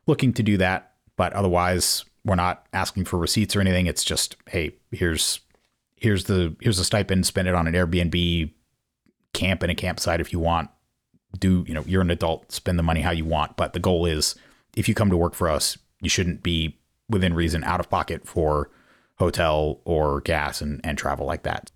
looking 0.06 0.32
to 0.34 0.42
do 0.42 0.56
that. 0.58 0.92
But 1.16 1.32
otherwise, 1.32 2.04
we're 2.24 2.34
not 2.34 2.66
asking 2.72 3.04
for 3.04 3.18
receipts 3.18 3.54
or 3.54 3.60
anything. 3.60 3.86
It's 3.86 4.04
just, 4.04 4.36
hey, 4.48 4.74
here's 4.90 5.40
here's 5.96 6.24
the 6.24 6.54
here's 6.60 6.78
the 6.78 6.84
stipend, 6.84 7.26
spend 7.26 7.48
it 7.48 7.54
on 7.54 7.66
an 7.66 7.74
Airbnb, 7.74 8.52
camp 9.32 9.62
in 9.62 9.70
a 9.70 9.74
campsite 9.74 10.20
if 10.20 10.32
you 10.32 10.38
want. 10.38 10.70
Do 11.38 11.64
you 11.66 11.74
know 11.74 11.84
you're 11.86 12.02
an 12.02 12.10
adult, 12.10 12.52
spend 12.52 12.78
the 12.78 12.82
money 12.82 13.00
how 13.00 13.10
you 13.10 13.24
want. 13.24 13.56
But 13.56 13.72
the 13.72 13.80
goal 13.80 14.06
is 14.06 14.34
if 14.76 14.88
you 14.88 14.94
come 14.94 15.10
to 15.10 15.16
work 15.16 15.34
for 15.34 15.48
us, 15.48 15.78
you 16.00 16.08
shouldn't 16.08 16.42
be 16.42 16.78
within 17.08 17.34
reason 17.34 17.64
out 17.64 17.80
of 17.80 17.90
pocket 17.90 18.26
for 18.26 18.70
hotel 19.16 19.80
or 19.84 20.20
gas 20.22 20.60
and, 20.60 20.80
and 20.84 20.98
travel 20.98 21.26
like 21.26 21.42
that. 21.44 21.70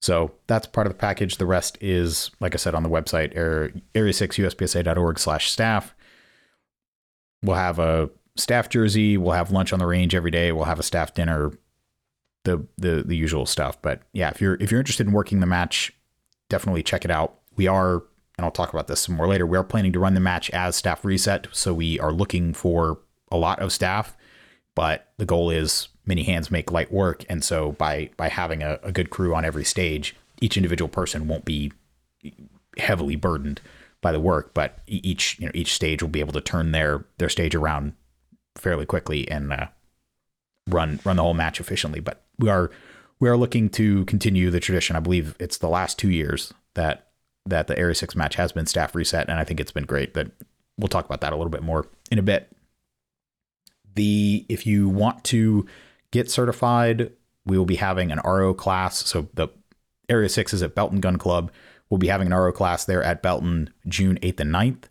So 0.00 0.32
that's 0.46 0.66
part 0.66 0.86
of 0.86 0.92
the 0.92 0.98
package. 0.98 1.36
The 1.36 1.46
rest 1.46 1.76
is, 1.80 2.30
like 2.40 2.54
I 2.54 2.56
said, 2.56 2.74
on 2.74 2.82
the 2.82 2.88
website, 2.88 3.34
area6uspsa.org 3.94 5.18
slash 5.18 5.50
staff. 5.50 5.94
We'll 7.42 7.56
have 7.56 7.78
a 7.78 8.10
staff 8.36 8.68
jersey. 8.68 9.16
We'll 9.16 9.32
have 9.32 9.50
lunch 9.50 9.72
on 9.72 9.78
the 9.78 9.86
range 9.86 10.14
every 10.14 10.30
day. 10.30 10.52
We'll 10.52 10.64
have 10.64 10.78
a 10.78 10.84
staff 10.84 11.14
dinner, 11.14 11.52
the, 12.44 12.66
the, 12.78 13.02
the 13.06 13.16
usual 13.16 13.46
stuff. 13.46 13.80
But 13.80 14.02
yeah, 14.12 14.30
if 14.30 14.40
you're, 14.40 14.54
if 14.60 14.70
you're 14.70 14.80
interested 14.80 15.06
in 15.06 15.12
working 15.12 15.40
the 15.40 15.46
match, 15.46 15.92
definitely 16.48 16.82
check 16.82 17.04
it 17.04 17.10
out. 17.10 17.38
We 17.56 17.66
are, 17.66 18.02
and 18.36 18.44
I'll 18.44 18.50
talk 18.50 18.72
about 18.72 18.86
this 18.86 19.00
some 19.00 19.16
more 19.16 19.28
later. 19.28 19.46
We 19.46 19.58
are 19.58 19.64
planning 19.64 19.92
to 19.92 19.98
run 19.98 20.14
the 20.14 20.20
match 20.20 20.50
as 20.50 20.76
staff 20.76 21.04
reset. 21.04 21.48
So 21.52 21.74
we 21.74 21.98
are 22.00 22.12
looking 22.12 22.54
for 22.54 22.98
a 23.30 23.36
lot 23.36 23.60
of 23.60 23.72
staff, 23.72 24.16
but 24.74 25.12
the 25.16 25.26
goal 25.26 25.50
is 25.50 25.88
many 26.06 26.22
hands 26.24 26.50
make 26.50 26.72
light 26.72 26.92
work. 26.92 27.24
And 27.28 27.44
so 27.44 27.72
by 27.72 28.10
by 28.16 28.28
having 28.28 28.62
a, 28.62 28.80
a 28.82 28.92
good 28.92 29.10
crew 29.10 29.34
on 29.34 29.44
every 29.44 29.64
stage, 29.64 30.16
each 30.40 30.56
individual 30.56 30.88
person 30.88 31.28
won't 31.28 31.44
be 31.44 31.72
heavily 32.78 33.16
burdened 33.16 33.60
by 34.02 34.12
the 34.12 34.20
work, 34.20 34.54
but 34.54 34.78
each 34.86 35.38
you 35.38 35.46
know 35.46 35.52
each 35.54 35.74
stage 35.74 36.02
will 36.02 36.08
be 36.08 36.20
able 36.20 36.32
to 36.32 36.40
turn 36.40 36.72
their 36.72 37.04
their 37.18 37.28
stage 37.28 37.54
around 37.54 37.92
fairly 38.56 38.86
quickly 38.86 39.30
and 39.30 39.52
uh, 39.52 39.66
run 40.68 41.00
run 41.04 41.16
the 41.16 41.22
whole 41.22 41.34
match 41.34 41.60
efficiently. 41.60 42.00
But 42.00 42.24
we 42.38 42.48
are 42.48 42.70
we 43.18 43.28
are 43.28 43.36
looking 43.36 43.68
to 43.70 44.04
continue 44.06 44.50
the 44.50 44.60
tradition. 44.60 44.96
I 44.96 45.00
believe 45.00 45.36
it's 45.38 45.58
the 45.58 45.68
last 45.68 45.98
two 45.98 46.10
years 46.10 46.52
that 46.74 47.08
that 47.46 47.66
the 47.66 47.78
Area 47.78 47.94
Six 47.94 48.16
match 48.16 48.36
has 48.36 48.52
been 48.52 48.66
staff 48.66 48.94
reset, 48.94 49.28
and 49.28 49.38
I 49.38 49.44
think 49.44 49.60
it's 49.60 49.72
been 49.72 49.84
great. 49.84 50.14
But 50.14 50.30
we'll 50.78 50.88
talk 50.88 51.04
about 51.04 51.20
that 51.20 51.32
a 51.32 51.36
little 51.36 51.50
bit 51.50 51.62
more 51.62 51.86
in 52.10 52.18
a 52.18 52.22
bit. 52.22 52.50
The 53.94 54.46
if 54.48 54.66
you 54.66 54.88
want 54.88 55.24
to 55.24 55.66
get 56.10 56.30
certified, 56.30 57.12
we 57.44 57.58
will 57.58 57.66
be 57.66 57.76
having 57.76 58.10
an 58.10 58.20
RO 58.24 58.54
class. 58.54 59.06
So 59.06 59.28
the 59.34 59.48
Area 60.08 60.28
6 60.28 60.54
is 60.54 60.62
at 60.62 60.74
Belton 60.74 61.00
Gun 61.00 61.18
Club. 61.18 61.52
We'll 61.90 61.98
be 61.98 62.08
having 62.08 62.28
an 62.28 62.34
RO 62.34 62.52
class 62.52 62.84
there 62.84 63.02
at 63.02 63.20
Belton 63.20 63.70
June 63.86 64.18
8th 64.22 64.40
and 64.40 64.54
9th. 64.54 64.84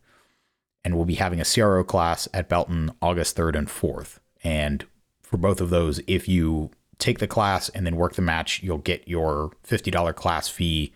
And 0.84 0.96
we'll 0.96 1.06
be 1.06 1.16
having 1.16 1.42
a 1.42 1.46
CRO 1.46 1.84
class 1.84 2.28
at 2.34 2.50
Belton 2.50 2.92
August 3.02 3.36
3rd 3.36 3.58
and 3.58 3.68
4th. 3.68 4.20
And 4.44 4.86
for 5.22 5.38
both 5.38 5.62
of 5.62 5.70
those, 5.70 6.02
if 6.08 6.28
you 6.28 6.72
take 6.98 7.20
the 7.20 7.28
class 7.28 7.70
and 7.70 7.86
then 7.86 7.96
work 7.96 8.14
the 8.14 8.22
match, 8.22 8.62
you'll 8.62 8.78
get 8.78 9.08
your 9.08 9.52
$50 9.68 10.16
class 10.16 10.48
fee 10.48 10.94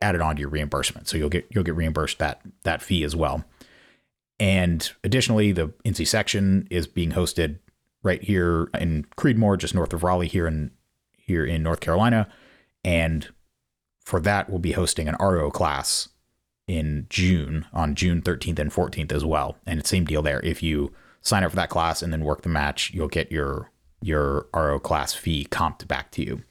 added 0.00 0.20
onto 0.20 0.40
your 0.40 0.48
reimbursement. 0.48 1.08
So 1.08 1.16
you'll 1.16 1.28
get 1.28 1.46
you'll 1.50 1.64
get 1.64 1.76
reimbursed 1.76 2.18
that 2.18 2.40
that 2.64 2.82
fee 2.82 3.04
as 3.04 3.14
well. 3.14 3.44
And 4.40 4.90
additionally, 5.04 5.52
the 5.52 5.68
NC 5.84 6.06
section 6.06 6.66
is 6.70 6.86
being 6.86 7.12
hosted 7.12 7.58
right 8.02 8.22
here 8.22 8.68
in 8.78 9.06
Creedmoor, 9.16 9.58
just 9.58 9.74
north 9.74 9.92
of 9.92 10.02
Raleigh, 10.02 10.26
here 10.26 10.46
in 10.46 10.72
here 11.16 11.46
in 11.46 11.62
North 11.62 11.80
Carolina. 11.80 12.28
And 12.84 13.28
for 14.04 14.20
that, 14.20 14.50
we'll 14.50 14.58
be 14.58 14.72
hosting 14.72 15.08
an 15.08 15.16
RO 15.20 15.50
class 15.50 16.08
in 16.66 17.06
June 17.10 17.66
on 17.72 17.94
June 17.94 18.22
13th 18.22 18.58
and 18.58 18.70
14th 18.70 19.12
as 19.12 19.24
well. 19.24 19.56
And 19.66 19.80
it's 19.80 19.90
same 19.90 20.04
deal 20.04 20.22
there. 20.22 20.40
If 20.40 20.62
you 20.62 20.92
sign 21.20 21.44
up 21.44 21.50
for 21.50 21.56
that 21.56 21.70
class 21.70 22.02
and 22.02 22.12
then 22.12 22.24
work 22.24 22.42
the 22.42 22.48
match, 22.48 22.92
you'll 22.92 23.08
get 23.08 23.30
your 23.30 23.70
your 24.00 24.48
RO 24.52 24.80
class 24.80 25.14
fee 25.14 25.46
comped 25.50 25.86
back 25.86 26.10
to 26.12 26.24
you. 26.24 26.42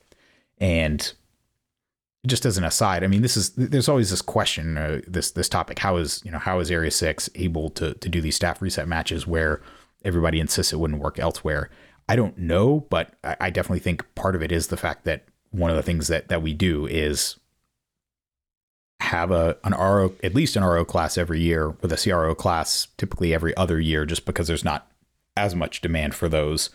And 0.57 1.11
just 2.25 2.45
as 2.45 2.57
an 2.57 2.63
aside, 2.63 3.03
I 3.03 3.07
mean, 3.07 3.21
this 3.21 3.35
is 3.35 3.49
there's 3.51 3.89
always 3.89 4.09
this 4.09 4.21
question, 4.21 4.77
uh, 4.77 5.01
this 5.07 5.31
this 5.31 5.49
topic: 5.49 5.79
how 5.79 5.97
is 5.97 6.21
you 6.23 6.31
know 6.31 6.39
how 6.39 6.59
is 6.59 6.71
Area 6.71 6.91
Six 6.91 7.29
able 7.35 7.69
to 7.71 7.93
to 7.95 8.09
do 8.09 8.21
these 8.21 8.35
staff 8.35 8.61
reset 8.61 8.87
matches 8.87 9.27
where 9.27 9.61
everybody 10.05 10.39
insists 10.39 10.71
it 10.71 10.79
wouldn't 10.79 11.01
work 11.01 11.19
elsewhere? 11.19 11.69
I 12.07 12.15
don't 12.15 12.37
know, 12.37 12.85
but 12.89 13.15
I, 13.23 13.37
I 13.41 13.49
definitely 13.49 13.79
think 13.79 14.05
part 14.15 14.35
of 14.35 14.43
it 14.43 14.51
is 14.51 14.67
the 14.67 14.77
fact 14.77 15.05
that 15.05 15.25
one 15.49 15.69
of 15.69 15.75
the 15.75 15.83
things 15.83 16.07
that 16.07 16.29
that 16.29 16.41
we 16.41 16.53
do 16.53 16.85
is 16.85 17.37
have 19.11 19.29
a 19.29 19.57
an 19.65 19.73
RO 19.73 20.13
at 20.23 20.33
least 20.33 20.55
an 20.55 20.63
RO 20.63 20.85
class 20.85 21.17
every 21.17 21.41
year 21.41 21.71
with 21.81 21.91
a 21.91 21.97
CRO 21.97 22.33
class 22.33 22.87
typically 22.97 23.33
every 23.33 23.55
other 23.57 23.79
year, 23.79 24.05
just 24.05 24.25
because 24.25 24.47
there's 24.47 24.63
not 24.63 24.89
as 25.35 25.53
much 25.53 25.81
demand 25.81 26.15
for 26.15 26.29
those 26.29 26.69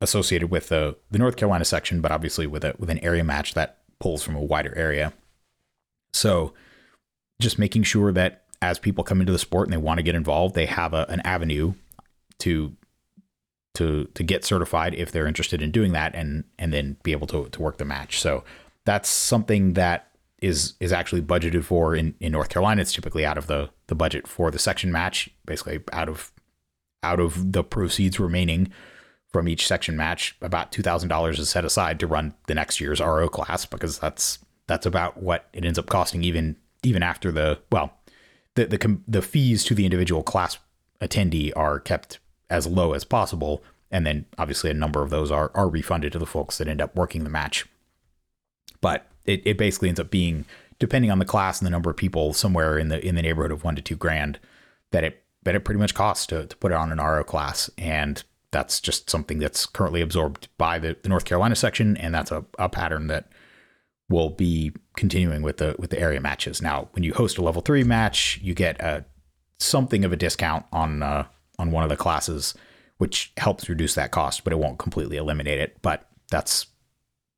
associated 0.00 0.50
with 0.50 0.68
the 0.68 0.96
the 1.12 1.18
North 1.18 1.36
Carolina 1.36 1.64
section, 1.64 2.00
but 2.00 2.10
obviously 2.10 2.46
with 2.46 2.64
a 2.64 2.74
with 2.78 2.90
an 2.90 2.98
area 2.98 3.22
match 3.22 3.54
that 3.54 3.78
pulls 4.00 4.22
from 4.22 4.34
a 4.34 4.42
wider 4.42 4.76
area. 4.76 5.12
So 6.12 6.54
just 7.40 7.58
making 7.58 7.84
sure 7.84 8.12
that 8.12 8.42
as 8.60 8.80
people 8.80 9.04
come 9.04 9.20
into 9.20 9.32
the 9.32 9.38
sport 9.38 9.68
and 9.68 9.72
they 9.72 9.78
want 9.78 9.98
to 9.98 10.02
get 10.02 10.14
involved, 10.16 10.56
they 10.56 10.66
have 10.66 10.92
a, 10.92 11.06
an 11.08 11.20
avenue 11.20 11.74
to 12.40 12.76
to 13.74 14.06
to 14.14 14.22
get 14.24 14.44
certified 14.44 14.94
if 14.94 15.12
they're 15.12 15.28
interested 15.28 15.62
in 15.62 15.70
doing 15.70 15.92
that 15.92 16.16
and 16.16 16.44
and 16.58 16.72
then 16.72 16.96
be 17.04 17.12
able 17.12 17.28
to 17.28 17.48
to 17.50 17.62
work 17.62 17.78
the 17.78 17.84
match. 17.84 18.20
So 18.20 18.42
that's 18.84 19.08
something 19.08 19.74
that 19.74 20.10
is 20.44 20.74
is 20.78 20.92
actually 20.92 21.22
budgeted 21.22 21.64
for 21.64 21.94
in, 21.96 22.14
in 22.20 22.32
North 22.32 22.50
Carolina. 22.50 22.82
It's 22.82 22.92
typically 22.92 23.24
out 23.24 23.38
of 23.38 23.46
the 23.46 23.70
the 23.86 23.94
budget 23.94 24.26
for 24.26 24.50
the 24.50 24.58
section 24.58 24.92
match, 24.92 25.30
basically 25.46 25.80
out 25.92 26.08
of 26.08 26.32
out 27.02 27.20
of 27.20 27.52
the 27.52 27.64
proceeds 27.64 28.20
remaining 28.20 28.70
from 29.26 29.48
each 29.48 29.66
section 29.66 29.96
match. 29.96 30.36
About 30.42 30.70
two 30.70 30.82
thousand 30.82 31.08
dollars 31.08 31.38
is 31.38 31.48
set 31.48 31.64
aside 31.64 31.98
to 32.00 32.06
run 32.06 32.34
the 32.46 32.54
next 32.54 32.80
year's 32.80 33.00
RO 33.00 33.28
class 33.28 33.64
because 33.64 33.98
that's 33.98 34.38
that's 34.66 34.86
about 34.86 35.22
what 35.22 35.48
it 35.52 35.64
ends 35.64 35.78
up 35.78 35.86
costing 35.86 36.22
even 36.22 36.56
even 36.82 37.02
after 37.02 37.32
the 37.32 37.58
well 37.72 37.94
the 38.54 38.66
the 38.66 39.00
the 39.08 39.22
fees 39.22 39.64
to 39.64 39.74
the 39.74 39.84
individual 39.84 40.22
class 40.22 40.58
attendee 41.00 41.52
are 41.56 41.80
kept 41.80 42.18
as 42.50 42.66
low 42.66 42.92
as 42.92 43.04
possible 43.04 43.62
and 43.90 44.06
then 44.06 44.26
obviously 44.38 44.70
a 44.70 44.74
number 44.74 45.02
of 45.02 45.10
those 45.10 45.30
are 45.30 45.50
are 45.54 45.68
refunded 45.68 46.12
to 46.12 46.18
the 46.18 46.26
folks 46.26 46.58
that 46.58 46.68
end 46.68 46.80
up 46.80 46.94
working 46.94 47.24
the 47.24 47.30
match 47.30 47.66
but 48.80 49.06
it, 49.24 49.42
it 49.44 49.58
basically 49.58 49.88
ends 49.88 50.00
up 50.00 50.10
being 50.10 50.44
depending 50.78 51.10
on 51.10 51.18
the 51.18 51.24
class 51.24 51.60
and 51.60 51.66
the 51.66 51.70
number 51.70 51.90
of 51.90 51.96
people 51.96 52.32
somewhere 52.32 52.78
in 52.78 52.88
the 52.88 53.04
in 53.06 53.14
the 53.14 53.22
neighborhood 53.22 53.52
of 53.52 53.64
one 53.64 53.76
to 53.76 53.82
two 53.82 53.96
grand 53.96 54.38
that 54.90 55.04
it 55.04 55.22
that 55.44 55.54
it 55.54 55.60
pretty 55.60 55.78
much 55.78 55.94
costs 55.94 56.26
to, 56.26 56.46
to 56.46 56.56
put 56.56 56.72
it 56.72 56.76
on 56.76 56.90
an 56.90 56.98
RO 56.98 57.22
class 57.22 57.70
and 57.76 58.24
that's 58.50 58.80
just 58.80 59.10
something 59.10 59.38
that's 59.38 59.66
currently 59.66 60.00
absorbed 60.00 60.48
by 60.56 60.78
the, 60.78 60.96
the 61.02 61.08
North 61.08 61.24
Carolina 61.24 61.56
section 61.56 61.96
and 61.96 62.14
that's 62.14 62.30
a, 62.30 62.44
a 62.58 62.68
pattern 62.68 63.08
that 63.08 63.28
will 64.08 64.30
be 64.30 64.72
continuing 64.96 65.42
with 65.42 65.56
the 65.58 65.74
with 65.78 65.90
the 65.90 65.98
area 65.98 66.20
matches. 66.20 66.60
Now, 66.62 66.88
when 66.92 67.04
you 67.04 67.14
host 67.14 67.38
a 67.38 67.42
level 67.42 67.62
three 67.62 67.84
match, 67.84 68.38
you 68.42 68.54
get 68.54 68.80
a 68.80 69.04
something 69.58 70.04
of 70.04 70.12
a 70.12 70.16
discount 70.16 70.66
on 70.72 71.02
uh, 71.02 71.26
on 71.58 71.70
one 71.70 71.82
of 71.82 71.88
the 71.88 71.96
classes, 71.96 72.54
which 72.98 73.32
helps 73.36 73.68
reduce 73.68 73.94
that 73.94 74.10
cost, 74.10 74.44
but 74.44 74.52
it 74.52 74.58
won't 74.58 74.78
completely 74.78 75.16
eliminate 75.16 75.60
it. 75.60 75.80
But 75.82 76.08
that's 76.30 76.66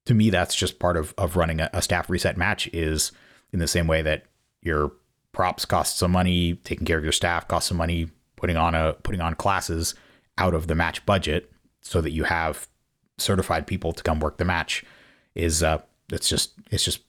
to 0.07 0.15
me, 0.15 0.31
that's 0.31 0.55
just 0.55 0.79
part 0.79 0.97
of 0.97 1.13
of 1.19 1.37
running 1.37 1.61
a, 1.61 1.69
a 1.73 1.83
staff 1.83 2.09
reset 2.09 2.37
match. 2.37 2.69
Is 2.73 3.13
in 3.53 3.59
the 3.59 3.69
same 3.69 3.87
way 3.87 4.03
that 4.03 4.25
your 4.63 4.93
props 5.33 5.65
cost 5.65 5.99
some 5.99 6.13
money, 6.13 6.55
taking 6.65 6.87
care 6.87 6.99
of 6.99 7.05
your 7.05 7.13
staff 7.13 7.47
costs 7.47 7.69
some 7.69 7.77
money, 7.77 8.09
putting 8.37 8.57
on 8.57 8.75
a 8.75 8.95
putting 9.03 9.21
on 9.21 9.35
classes 9.35 9.95
out 10.39 10.55
of 10.55 10.67
the 10.67 10.75
match 10.75 11.05
budget, 11.07 11.53
so 11.83 12.01
that 12.01 12.13
you 12.13 12.25
have 12.25 12.69
certified 13.19 13.67
people 13.67 13.93
to 13.93 14.03
come 14.03 14.21
work 14.21 14.39
the 14.39 14.45
match. 14.45 14.85
Is 15.35 15.63
uh, 15.63 15.83
it's 16.11 16.29
just 16.29 16.53
it's 16.71 16.85
just 16.85 17.01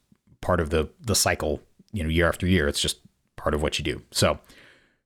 part 0.41 0.59
of 0.59 0.69
the 0.71 0.89
the 0.99 1.15
cycle. 1.15 1.61
You 1.93 2.03
know, 2.03 2.09
year 2.09 2.27
after 2.27 2.45
year, 2.45 2.67
it's 2.67 2.81
just 2.81 2.99
part 3.37 3.55
of 3.55 3.61
what 3.61 3.79
you 3.79 3.83
do. 3.83 4.01
So 4.11 4.39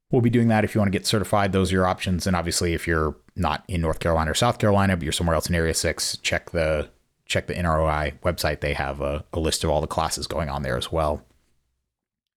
we'll 0.10 0.21
be 0.21 0.30
doing 0.30 0.47
that 0.47 0.63
if 0.63 0.73
you 0.73 0.80
want 0.80 0.91
to 0.91 0.97
get 0.97 1.06
certified. 1.06 1.51
Those 1.51 1.71
are 1.71 1.75
your 1.75 1.88
options. 1.88 2.25
And 2.25 2.36
obviously, 2.36 2.73
if 2.73 2.88
you're 2.88 3.15
not 3.36 3.63
in 3.67 3.82
North 3.82 3.99
Carolina 3.99 4.32
or 4.32 4.34
South 4.34 4.58
Carolina, 4.58 4.97
but 4.97 5.04
you're 5.04 5.12
somewhere 5.12 5.36
else 5.36 5.47
in 5.47 5.56
Area 5.56 5.73
Six, 5.73 6.17
check 6.17 6.49
the 6.51 6.89
check 7.32 7.48
the 7.48 7.54
NROI 7.54 8.20
website. 8.20 8.60
They 8.60 8.74
have 8.74 9.00
a, 9.02 9.24
a 9.34 9.39
list 9.39 9.63
of 9.63 9.70
all 9.70 9.82
the 9.82 9.88
classes 9.88 10.28
going 10.28 10.50
on 10.50 10.63
there 10.63 10.78
as 10.78 10.91
well. 10.91 11.26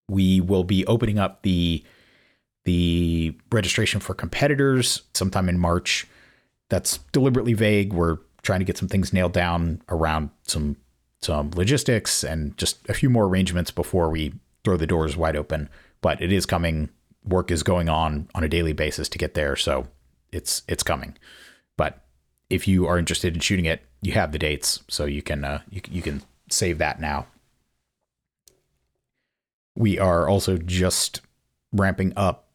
We 0.09 0.41
will 0.41 0.65
be 0.65 0.87
opening 0.87 1.19
up 1.19 1.43
the 1.43 1.83
the 2.65 3.37
registration 3.53 4.01
for 4.01 4.15
competitors 4.15 5.03
sometime 5.13 5.51
in 5.51 5.59
March. 5.59 6.07
That's 6.71 6.99
deliberately 7.13 7.53
vague. 7.53 7.93
We're 7.93 8.19
trying 8.43 8.61
to 8.61 8.65
get 8.65 8.79
some 8.79 8.89
things 8.89 9.13
nailed 9.13 9.33
down 9.33 9.83
around 9.89 10.31
some 10.45 10.77
some 11.21 11.51
logistics 11.55 12.23
and 12.23 12.57
just 12.57 12.89
a 12.89 12.95
few 12.95 13.11
more 13.11 13.25
arrangements 13.25 13.71
before 13.71 14.11
we 14.11 14.35
throw 14.63 14.77
the 14.77 14.87
doors 14.87 15.17
wide 15.17 15.37
open. 15.37 15.69
But 16.01 16.23
it 16.23 16.33
is 16.33 16.47
coming. 16.47 16.91
Work 17.25 17.51
is 17.51 17.63
going 17.63 17.89
on 17.89 18.29
on 18.35 18.45
a 18.45 18.49
daily 18.49 18.75
basis 18.75 19.09
to 19.09 19.19
get 19.19 19.35
there, 19.35 19.57
so 19.57 19.89
it's 20.31 20.63
it's 20.69 20.83
coming. 20.83 21.17
But 21.77 22.05
if 22.49 22.69
you 22.69 22.87
are 22.87 22.99
interested 22.99 23.35
in 23.35 23.41
shooting 23.41 23.65
it, 23.65 23.83
you 24.05 24.13
have 24.13 24.33
the 24.33 24.39
dates, 24.39 24.83
so 24.89 25.07
you 25.07 25.23
can 25.23 25.45
uh, 25.45 25.63
you 25.71 25.81
you 25.91 26.03
can 26.03 26.23
save 26.51 26.79
that 26.79 27.01
now. 27.01 27.27
We 29.75 29.99
are 29.99 30.29
also 30.29 30.57
just 30.59 31.21
ramping 31.73 32.13
up, 32.17 32.49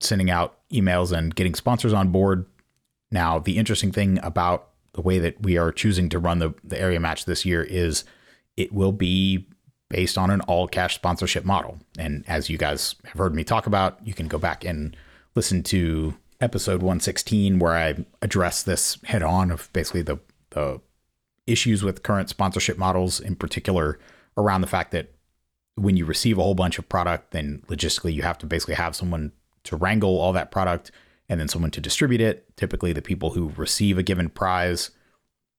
sending 0.00 0.30
out 0.30 0.58
emails 0.70 1.16
and 1.16 1.34
getting 1.34 1.54
sponsors 1.54 1.92
on 1.92 2.08
board. 2.08 2.46
Now, 3.10 3.38
the 3.38 3.58
interesting 3.58 3.92
thing 3.92 4.18
about 4.22 4.68
the 4.94 5.02
way 5.02 5.18
that 5.18 5.42
we 5.42 5.58
are 5.58 5.72
choosing 5.72 6.08
to 6.10 6.18
run 6.18 6.38
the, 6.38 6.54
the 6.64 6.80
area 6.80 7.00
match 7.00 7.24
this 7.24 7.44
year 7.44 7.62
is 7.62 8.04
it 8.56 8.72
will 8.72 8.92
be 8.92 9.46
based 9.90 10.16
on 10.16 10.30
an 10.30 10.40
all 10.42 10.66
cash 10.66 10.94
sponsorship 10.94 11.44
model. 11.44 11.78
And 11.98 12.24
as 12.26 12.48
you 12.48 12.56
guys 12.56 12.94
have 13.04 13.18
heard 13.18 13.34
me 13.34 13.44
talk 13.44 13.66
about, 13.66 13.98
you 14.06 14.14
can 14.14 14.28
go 14.28 14.38
back 14.38 14.64
and 14.64 14.96
listen 15.34 15.62
to 15.64 16.14
episode 16.42 16.82
116 16.82 17.58
where 17.58 17.72
I 17.72 18.04
address 18.20 18.62
this 18.62 18.98
head 19.04 19.22
on 19.22 19.50
of 19.50 19.72
basically 19.72 20.02
the, 20.02 20.18
the 20.50 20.80
issues 21.46 21.82
with 21.82 22.02
current 22.02 22.28
sponsorship 22.28 22.76
models, 22.76 23.20
in 23.20 23.36
particular 23.36 23.98
around 24.36 24.60
the 24.60 24.66
fact 24.66 24.90
that 24.90 25.14
when 25.76 25.96
you 25.96 26.04
receive 26.04 26.38
a 26.38 26.42
whole 26.42 26.54
bunch 26.54 26.78
of 26.78 26.88
product, 26.88 27.30
then 27.30 27.62
logistically 27.68 28.12
you 28.12 28.22
have 28.22 28.38
to 28.38 28.46
basically 28.46 28.74
have 28.74 28.96
someone 28.96 29.32
to 29.64 29.76
wrangle 29.76 30.18
all 30.18 30.32
that 30.32 30.50
product 30.50 30.90
and 31.28 31.40
then 31.40 31.48
someone 31.48 31.70
to 31.70 31.80
distribute 31.80 32.20
it. 32.20 32.56
Typically, 32.56 32.92
the 32.92 33.00
people 33.00 33.30
who 33.30 33.52
receive 33.56 33.96
a 33.96 34.02
given 34.02 34.28
prize, 34.28 34.90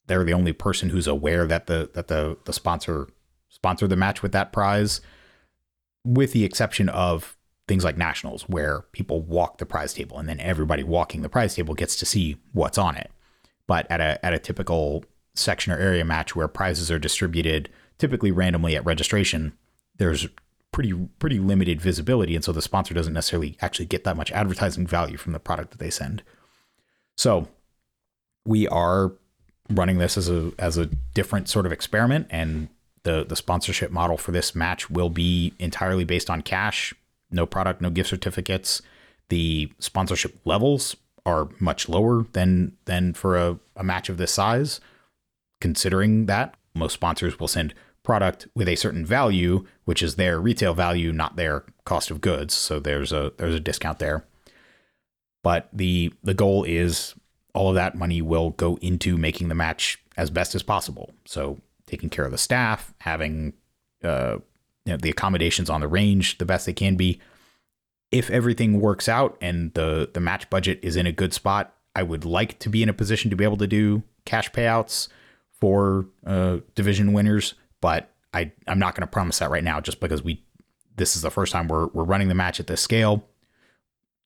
they're 0.07 0.23
the 0.23 0.33
only 0.33 0.53
person 0.53 0.89
who's 0.89 1.07
aware 1.07 1.47
that 1.47 1.67
the 1.67 1.89
that 1.93 2.09
the 2.09 2.37
the 2.45 2.53
sponsor 2.53 3.07
sponsored 3.49 3.89
the 3.89 3.95
match 3.95 4.21
with 4.21 4.33
that 4.33 4.51
prize, 4.51 5.01
with 6.03 6.33
the 6.33 6.43
exception 6.43 6.89
of 6.89 7.37
things 7.67 7.83
like 7.83 7.97
nationals, 7.97 8.43
where 8.49 8.81
people 8.91 9.21
walk 9.21 9.57
the 9.57 9.65
prize 9.65 9.93
table 9.93 10.17
and 10.17 10.27
then 10.27 10.39
everybody 10.39 10.83
walking 10.83 11.21
the 11.21 11.29
prize 11.29 11.55
table 11.55 11.73
gets 11.73 11.95
to 11.97 12.05
see 12.05 12.37
what's 12.51 12.77
on 12.77 12.95
it. 12.97 13.11
But 13.67 13.89
at 13.89 14.01
a 14.01 14.23
at 14.25 14.33
a 14.33 14.39
typical 14.39 15.05
section 15.35 15.73
or 15.73 15.77
area 15.77 16.05
match 16.05 16.35
where 16.35 16.47
prizes 16.47 16.91
are 16.91 16.99
distributed 16.99 17.69
typically 17.97 18.31
randomly 18.31 18.75
at 18.75 18.85
registration, 18.85 19.53
there's 19.97 20.27
pretty 20.71 20.93
pretty 21.19 21.39
limited 21.39 21.79
visibility, 21.79 22.35
and 22.35 22.43
so 22.43 22.51
the 22.51 22.61
sponsor 22.61 22.93
doesn't 22.93 23.13
necessarily 23.13 23.57
actually 23.61 23.85
get 23.85 24.03
that 24.03 24.17
much 24.17 24.31
advertising 24.31 24.85
value 24.85 25.17
from 25.17 25.31
the 25.31 25.39
product 25.39 25.71
that 25.71 25.79
they 25.79 25.89
send. 25.89 26.23
So 27.15 27.47
we 28.45 28.67
are 28.67 29.13
running 29.69 29.99
this 29.99 30.17
as 30.17 30.29
a 30.29 30.51
as 30.59 30.77
a 30.77 30.87
different 31.13 31.47
sort 31.47 31.65
of 31.65 31.71
experiment, 31.71 32.27
and 32.29 32.67
the 33.03 33.23
the 33.23 33.35
sponsorship 33.35 33.91
model 33.91 34.17
for 34.17 34.31
this 34.31 34.53
match 34.53 34.89
will 34.89 35.09
be 35.09 35.53
entirely 35.59 36.03
based 36.03 36.29
on 36.29 36.41
cash, 36.41 36.93
no 37.33 37.45
product, 37.45 37.81
no 37.81 37.89
gift 37.89 38.09
certificates. 38.09 38.81
The 39.29 39.71
sponsorship 39.79 40.39
levels 40.45 40.95
are 41.25 41.49
much 41.59 41.89
lower 41.89 42.25
than 42.33 42.77
than 42.85 43.13
for 43.13 43.37
a, 43.37 43.59
a 43.75 43.83
match 43.83 44.09
of 44.09 44.17
this 44.17 44.31
size. 44.31 44.79
Considering 45.61 46.25
that 46.25 46.55
most 46.75 46.93
sponsors 46.93 47.39
will 47.39 47.47
send 47.47 47.73
product 48.03 48.47
with 48.53 48.67
a 48.67 48.75
certain 48.75 49.05
value, 49.05 49.65
which 49.85 50.03
is 50.03 50.15
their 50.15 50.39
retail 50.39 50.73
value, 50.73 51.11
not 51.13 51.37
their 51.37 51.63
cost 51.85 52.11
of 52.11 52.21
goods. 52.21 52.53
So 52.53 52.79
there's 52.79 53.11
a 53.11 53.31
there's 53.37 53.55
a 53.55 53.59
discount 53.59 53.99
there. 53.99 54.25
But 55.41 55.69
the 55.73 56.13
the 56.23 56.33
goal 56.33 56.63
is 56.63 57.15
all 57.53 57.69
of 57.69 57.75
that 57.75 57.95
money 57.95 58.21
will 58.21 58.51
go 58.51 58.77
into 58.81 59.17
making 59.17 59.47
the 59.47 59.55
match 59.55 60.03
as 60.17 60.29
best 60.29 60.55
as 60.55 60.63
possible. 60.63 61.13
So 61.25 61.59
taking 61.85 62.09
care 62.09 62.25
of 62.25 62.31
the 62.31 62.37
staff, 62.37 62.93
having 62.99 63.53
uh, 64.03 64.37
you 64.85 64.93
know, 64.93 64.97
the 64.97 65.09
accommodations 65.09 65.69
on 65.69 65.81
the 65.81 65.87
range 65.87 66.37
the 66.37 66.45
best 66.45 66.65
they 66.65 66.73
can 66.73 66.95
be. 66.95 67.19
If 68.11 68.29
everything 68.29 68.79
works 68.79 69.09
out 69.09 69.37
and 69.41 69.73
the 69.73 70.09
the 70.13 70.19
match 70.19 70.49
budget 70.49 70.79
is 70.81 70.95
in 70.95 71.07
a 71.07 71.11
good 71.11 71.33
spot, 71.33 71.75
I 71.95 72.03
would 72.03 72.25
like 72.25 72.59
to 72.59 72.69
be 72.69 72.83
in 72.83 72.89
a 72.89 72.93
position 72.93 73.29
to 73.29 73.35
be 73.35 73.43
able 73.43 73.57
to 73.57 73.67
do 73.67 74.03
cash 74.25 74.51
payouts 74.51 75.07
for 75.59 76.07
uh, 76.25 76.57
division 76.75 77.13
winners, 77.13 77.55
but 77.81 78.11
I 78.33 78.51
I'm 78.67 78.79
not 78.79 78.95
going 78.95 79.01
to 79.01 79.11
promise 79.11 79.39
that 79.39 79.49
right 79.49 79.63
now 79.63 79.79
just 79.79 79.99
because 79.99 80.23
we 80.23 80.43
this 80.95 81.15
is 81.15 81.21
the 81.21 81.31
first 81.31 81.51
time 81.51 81.67
we're 81.67 81.87
we're 81.87 82.03
running 82.03 82.27
the 82.27 82.35
match 82.35 82.59
at 82.59 82.67
this 82.67 82.81
scale. 82.81 83.25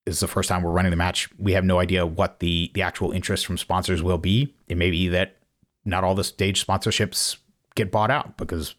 This 0.05 0.15
is 0.15 0.21
the 0.21 0.27
first 0.27 0.47
time 0.47 0.63
we're 0.63 0.71
running 0.71 0.91
the 0.91 0.97
match. 0.97 1.29
We 1.37 1.53
have 1.53 1.65
no 1.65 1.79
idea 1.79 2.05
what 2.05 2.39
the 2.39 2.71
the 2.73 2.81
actual 2.81 3.11
interest 3.11 3.45
from 3.45 3.57
sponsors 3.57 4.01
will 4.01 4.17
be. 4.17 4.55
It 4.67 4.77
may 4.77 4.91
be 4.91 5.07
that 5.09 5.37
not 5.85 6.03
all 6.03 6.15
the 6.15 6.23
stage 6.23 6.65
sponsorships 6.65 7.37
get 7.75 7.91
bought 7.91 8.11
out 8.11 8.37
because 8.37 8.75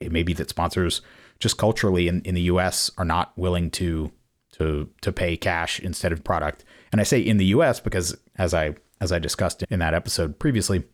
it 0.00 0.12
may 0.12 0.22
be 0.22 0.32
that 0.34 0.50
sponsors 0.50 1.00
just 1.38 1.58
culturally 1.58 2.08
in, 2.08 2.22
in 2.22 2.34
the 2.34 2.42
US 2.42 2.90
are 2.96 3.04
not 3.04 3.32
willing 3.36 3.70
to 3.72 4.12
to 4.52 4.88
to 5.02 5.12
pay 5.12 5.36
cash 5.36 5.80
instead 5.80 6.12
of 6.12 6.24
product. 6.24 6.64
And 6.92 7.00
I 7.00 7.04
say 7.04 7.20
in 7.20 7.36
the 7.36 7.46
US 7.46 7.80
because 7.80 8.16
as 8.36 8.54
I 8.54 8.74
as 9.00 9.12
I 9.12 9.18
discussed 9.18 9.62
in 9.70 9.78
that 9.80 9.94
episode 9.94 10.38
previously, 10.38 10.84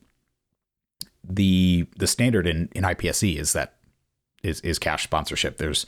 the 1.23 1.87
the 1.97 2.07
standard 2.07 2.47
in, 2.47 2.69
in 2.75 2.85
IPSC 2.85 3.37
is 3.37 3.53
that 3.53 3.77
is 4.43 4.61
is 4.63 4.79
cash 4.79 5.05
sponsorship. 5.05 5.59
There's 5.59 5.87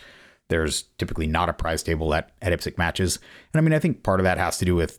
there's 0.48 0.83
typically 0.98 1.27
not 1.27 1.48
a 1.48 1.55
prize 1.55 1.83
table 1.83 2.12
at, 2.14 2.31
at 2.42 2.53
IPSC 2.53 2.79
matches. 2.79 3.18
And 3.53 3.61
I 3.61 3.62
mean 3.62 3.74
I 3.74 3.79
think 3.79 4.03
part 4.03 4.20
of 4.20 4.24
that 4.24 4.38
has 4.38 4.59
to 4.59 4.64
do 4.64 4.74
with 4.74 4.98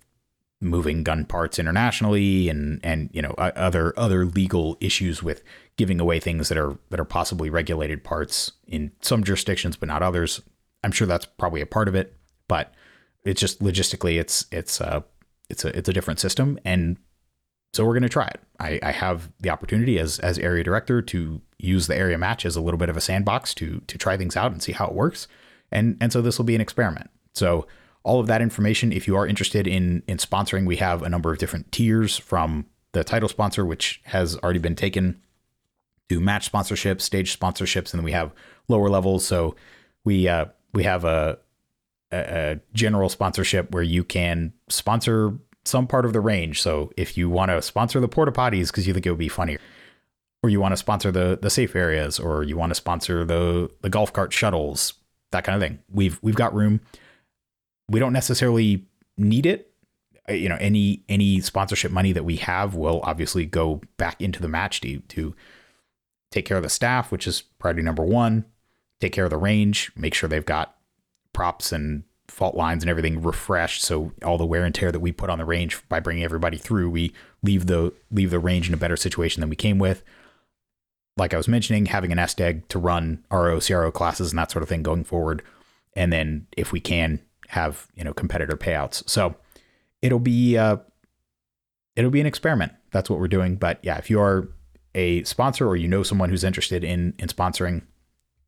moving 0.65 1.03
gun 1.03 1.25
parts 1.25 1.59
internationally 1.59 2.49
and 2.49 2.79
and 2.83 3.09
you 3.13 3.21
know 3.21 3.31
other 3.37 3.93
other 3.97 4.25
legal 4.25 4.77
issues 4.79 5.23
with 5.23 5.43
giving 5.77 5.99
away 5.99 6.19
things 6.19 6.49
that 6.49 6.57
are 6.57 6.77
that 6.89 6.99
are 6.99 7.05
possibly 7.05 7.49
regulated 7.49 8.03
parts 8.03 8.51
in 8.67 8.91
some 9.01 9.23
jurisdictions 9.23 9.77
but 9.77 9.87
not 9.87 10.01
others. 10.01 10.41
I'm 10.83 10.91
sure 10.91 11.07
that's 11.07 11.25
probably 11.25 11.61
a 11.61 11.65
part 11.65 11.87
of 11.87 11.95
it, 11.95 12.15
but 12.47 12.73
it's 13.23 13.39
just 13.39 13.61
logistically 13.61 14.19
it's 14.19 14.45
it's 14.51 14.81
a 14.81 14.97
uh, 14.97 15.01
it's 15.49 15.63
a 15.63 15.77
it's 15.77 15.89
a 15.89 15.93
different 15.93 16.19
system 16.19 16.59
and 16.65 16.97
so 17.75 17.83
we're 17.83 17.93
going 17.93 18.03
to 18.03 18.09
try 18.09 18.27
it. 18.27 18.39
I, 18.57 18.79
I 18.81 18.91
have 18.91 19.29
the 19.41 19.49
opportunity 19.49 19.99
as 19.99 20.17
as 20.19 20.39
area 20.39 20.63
director 20.63 21.01
to 21.01 21.41
use 21.57 21.87
the 21.87 21.95
area 21.95 22.17
match 22.17 22.45
as 22.45 22.55
a 22.55 22.61
little 22.61 22.77
bit 22.77 22.89
of 22.89 22.95
a 22.95 23.01
sandbox 23.01 23.53
to 23.55 23.81
to 23.87 23.97
try 23.97 24.15
things 24.15 24.37
out 24.37 24.51
and 24.53 24.63
see 24.63 24.71
how 24.71 24.87
it 24.87 24.93
works. 24.93 25.27
And 25.71 25.97
and 25.99 26.13
so 26.13 26.21
this 26.21 26.37
will 26.37 26.45
be 26.45 26.55
an 26.55 26.61
experiment. 26.61 27.09
So 27.33 27.67
all 28.05 28.19
of 28.19 28.27
that 28.27 28.41
information. 28.41 28.93
If 28.93 29.07
you 29.07 29.17
are 29.17 29.27
interested 29.27 29.67
in 29.67 30.03
in 30.07 30.17
sponsoring, 30.17 30.65
we 30.65 30.77
have 30.77 31.01
a 31.01 31.09
number 31.09 31.33
of 31.33 31.39
different 31.39 31.71
tiers 31.71 32.17
from 32.17 32.67
the 32.93 33.03
title 33.03 33.27
sponsor, 33.27 33.65
which 33.65 33.99
has 34.05 34.37
already 34.37 34.59
been 34.59 34.75
taken, 34.75 35.19
to 36.07 36.21
match 36.21 36.49
sponsorships, 36.49 37.01
stage 37.01 37.37
sponsorships, 37.37 37.91
and 37.91 37.99
then 37.99 38.03
we 38.03 38.13
have 38.13 38.31
lower 38.69 38.89
levels. 38.89 39.25
So 39.25 39.55
we 40.05 40.27
uh, 40.27 40.45
we 40.73 40.83
have 40.83 41.03
a, 41.03 41.39
a, 42.11 42.59
general 42.73 43.09
sponsorship 43.09 43.71
where 43.71 43.83
you 43.83 44.03
can 44.03 44.53
sponsor 44.69 45.33
some 45.65 45.87
part 45.87 46.05
of 46.05 46.13
the 46.13 46.21
range. 46.21 46.61
So 46.61 46.91
if 46.95 47.17
you 47.17 47.29
want 47.29 47.49
to 47.49 47.61
sponsor 47.61 47.99
the 47.99 48.07
porta 48.07 48.31
potties 48.31 48.67
because 48.67 48.87
you 48.87 48.93
think 48.93 49.07
it 49.07 49.09
would 49.09 49.19
be 49.19 49.29
funny, 49.29 49.57
or 50.43 50.49
you 50.49 50.59
want 50.59 50.73
to 50.73 50.77
sponsor 50.77 51.11
the 51.11 51.39
the 51.41 51.49
safe 51.49 51.75
areas, 51.75 52.19
or 52.19 52.43
you 52.43 52.55
want 52.55 52.69
to 52.69 52.75
sponsor 52.75 53.25
the 53.25 53.71
the 53.81 53.89
golf 53.89 54.13
cart 54.13 54.31
shuttles, 54.31 54.93
that 55.31 55.43
kind 55.43 55.55
of 55.55 55.67
thing, 55.67 55.79
we've 55.91 56.19
we've 56.21 56.35
got 56.35 56.53
room 56.53 56.81
we 57.89 57.99
don't 57.99 58.13
necessarily 58.13 58.85
need 59.17 59.45
it. 59.45 59.71
You 60.27 60.49
know, 60.49 60.57
any 60.59 61.03
any 61.07 61.39
sponsorship 61.41 61.91
money 61.91 62.11
that 62.11 62.25
we 62.25 62.37
have 62.37 62.75
will 62.75 63.01
obviously 63.03 63.45
go 63.45 63.81
back 63.97 64.21
into 64.21 64.41
the 64.41 64.47
match 64.47 64.81
to 64.81 64.99
to 64.99 65.35
take 66.31 66.45
care 66.45 66.57
of 66.57 66.63
the 66.63 66.69
staff, 66.69 67.11
which 67.11 67.27
is 67.27 67.41
priority 67.59 67.83
number 67.83 68.03
one. 68.03 68.45
Take 68.99 69.13
care 69.13 69.25
of 69.25 69.29
the 69.29 69.37
range, 69.37 69.91
make 69.95 70.13
sure 70.13 70.27
they've 70.27 70.45
got 70.45 70.75
props 71.33 71.71
and 71.71 72.03
fault 72.27 72.55
lines 72.55 72.81
and 72.81 72.89
everything 72.89 73.21
refreshed. 73.21 73.83
So 73.83 74.11
all 74.23 74.37
the 74.37 74.45
wear 74.45 74.63
and 74.63 74.73
tear 74.73 74.91
that 74.91 74.99
we 74.99 75.11
put 75.11 75.29
on 75.29 75.37
the 75.37 75.45
range 75.45 75.87
by 75.89 75.99
bringing 75.99 76.23
everybody 76.23 76.57
through, 76.57 76.89
we 76.89 77.13
leave 77.43 77.67
the 77.67 77.93
leave 78.11 78.31
the 78.31 78.39
range 78.39 78.67
in 78.67 78.73
a 78.73 78.77
better 78.77 78.97
situation 78.97 79.41
than 79.41 79.49
we 79.49 79.55
came 79.55 79.77
with. 79.77 80.03
Like 81.17 81.33
I 81.33 81.37
was 81.37 81.47
mentioning, 81.47 81.85
having 81.85 82.11
an 82.11 82.17
SDEG 82.17 82.67
to 82.69 82.79
run 82.79 83.23
RO, 83.31 83.59
CRO 83.59 83.91
classes 83.91 84.31
and 84.31 84.39
that 84.39 84.51
sort 84.51 84.63
of 84.63 84.69
thing 84.69 84.83
going 84.83 85.03
forward. 85.03 85.43
And 85.95 86.11
then 86.11 86.47
if 86.57 86.71
we 86.71 86.81
can, 86.81 87.21
have 87.49 87.87
you 87.95 88.03
know 88.03 88.13
competitor 88.13 88.55
payouts. 88.55 89.07
So 89.09 89.35
it'll 90.01 90.19
be 90.19 90.57
uh, 90.57 90.77
it'll 91.95 92.11
be 92.11 92.21
an 92.21 92.27
experiment. 92.27 92.73
That's 92.91 93.09
what 93.09 93.19
we're 93.19 93.27
doing. 93.27 93.55
But 93.55 93.79
yeah, 93.81 93.97
if 93.97 94.09
you 94.09 94.19
are 94.19 94.49
a 94.93 95.23
sponsor 95.23 95.67
or 95.67 95.75
you 95.75 95.87
know 95.87 96.03
someone 96.03 96.29
who's 96.29 96.43
interested 96.43 96.83
in 96.83 97.13
in 97.19 97.27
sponsoring, 97.27 97.83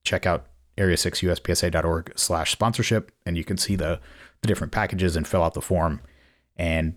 check 0.03 0.25
out 0.25 0.47
area6uspsa.org 0.77 2.13
slash 2.15 2.51
sponsorship 2.51 3.11
and 3.25 3.35
you 3.35 3.43
can 3.43 3.57
see 3.57 3.75
the 3.75 3.99
the 4.41 4.47
different 4.47 4.71
packages 4.71 5.15
and 5.15 5.27
fill 5.27 5.43
out 5.43 5.55
the 5.55 5.61
form 5.61 6.01
and 6.55 6.95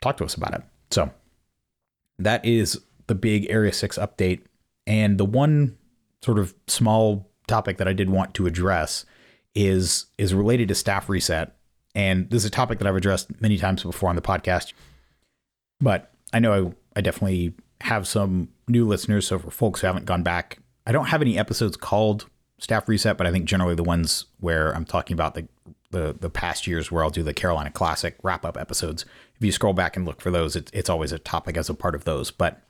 talk 0.00 0.16
to 0.16 0.24
us 0.24 0.34
about 0.34 0.54
it. 0.54 0.62
So 0.90 1.10
that 2.18 2.44
is 2.44 2.80
the 3.06 3.14
big 3.14 3.46
Area 3.50 3.72
6 3.72 3.98
update. 3.98 4.42
And 4.86 5.18
the 5.18 5.24
one 5.24 5.76
sort 6.22 6.38
of 6.38 6.54
small 6.66 7.28
topic 7.46 7.76
that 7.78 7.88
I 7.88 7.92
did 7.92 8.10
want 8.10 8.34
to 8.34 8.46
address 8.46 9.04
is 9.56 10.06
is 10.18 10.34
related 10.34 10.68
to 10.68 10.74
staff 10.74 11.08
reset, 11.08 11.56
and 11.94 12.30
this 12.30 12.42
is 12.42 12.48
a 12.48 12.50
topic 12.50 12.78
that 12.78 12.86
I've 12.86 12.94
addressed 12.94 13.40
many 13.40 13.56
times 13.56 13.82
before 13.82 14.10
on 14.10 14.16
the 14.16 14.22
podcast. 14.22 14.74
But 15.80 16.12
I 16.32 16.38
know 16.38 16.74
I, 16.94 16.98
I 16.98 17.00
definitely 17.00 17.54
have 17.80 18.06
some 18.06 18.48
new 18.68 18.86
listeners. 18.86 19.26
So 19.26 19.38
for 19.38 19.50
folks 19.50 19.80
who 19.80 19.86
haven't 19.86 20.04
gone 20.04 20.22
back, 20.22 20.58
I 20.86 20.92
don't 20.92 21.06
have 21.06 21.22
any 21.22 21.38
episodes 21.38 21.76
called 21.76 22.26
staff 22.58 22.88
reset, 22.88 23.16
but 23.16 23.26
I 23.26 23.32
think 23.32 23.46
generally 23.46 23.74
the 23.74 23.82
ones 23.82 24.26
where 24.38 24.72
I'm 24.72 24.84
talking 24.84 25.14
about 25.14 25.34
the 25.34 25.48
the, 25.90 26.14
the 26.18 26.30
past 26.30 26.66
years 26.66 26.90
where 26.90 27.02
I'll 27.02 27.10
do 27.10 27.22
the 27.22 27.32
Carolina 27.32 27.70
Classic 27.70 28.16
wrap 28.22 28.44
up 28.44 28.58
episodes. 28.58 29.04
If 29.36 29.44
you 29.44 29.52
scroll 29.52 29.72
back 29.72 29.96
and 29.96 30.04
look 30.04 30.20
for 30.20 30.30
those, 30.30 30.56
it's, 30.56 30.70
it's 30.74 30.90
always 30.90 31.12
a 31.12 31.18
topic 31.18 31.56
as 31.56 31.70
a 31.70 31.74
part 31.74 31.94
of 31.94 32.04
those. 32.04 32.30
But 32.30 32.60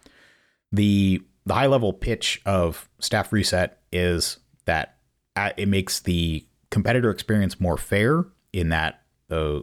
the 0.70 1.22
the 1.44 1.54
high 1.54 1.66
level 1.66 1.92
pitch 1.92 2.40
of 2.46 2.88
staff 3.00 3.32
reset 3.32 3.80
is 3.90 4.38
that 4.66 4.96
uh, 5.34 5.50
it 5.56 5.68
makes 5.68 6.00
the 6.00 6.44
competitor 6.76 7.08
experience 7.10 7.58
more 7.58 7.78
fair 7.78 8.26
in 8.52 8.68
that 8.68 9.00
uh, 9.30 9.60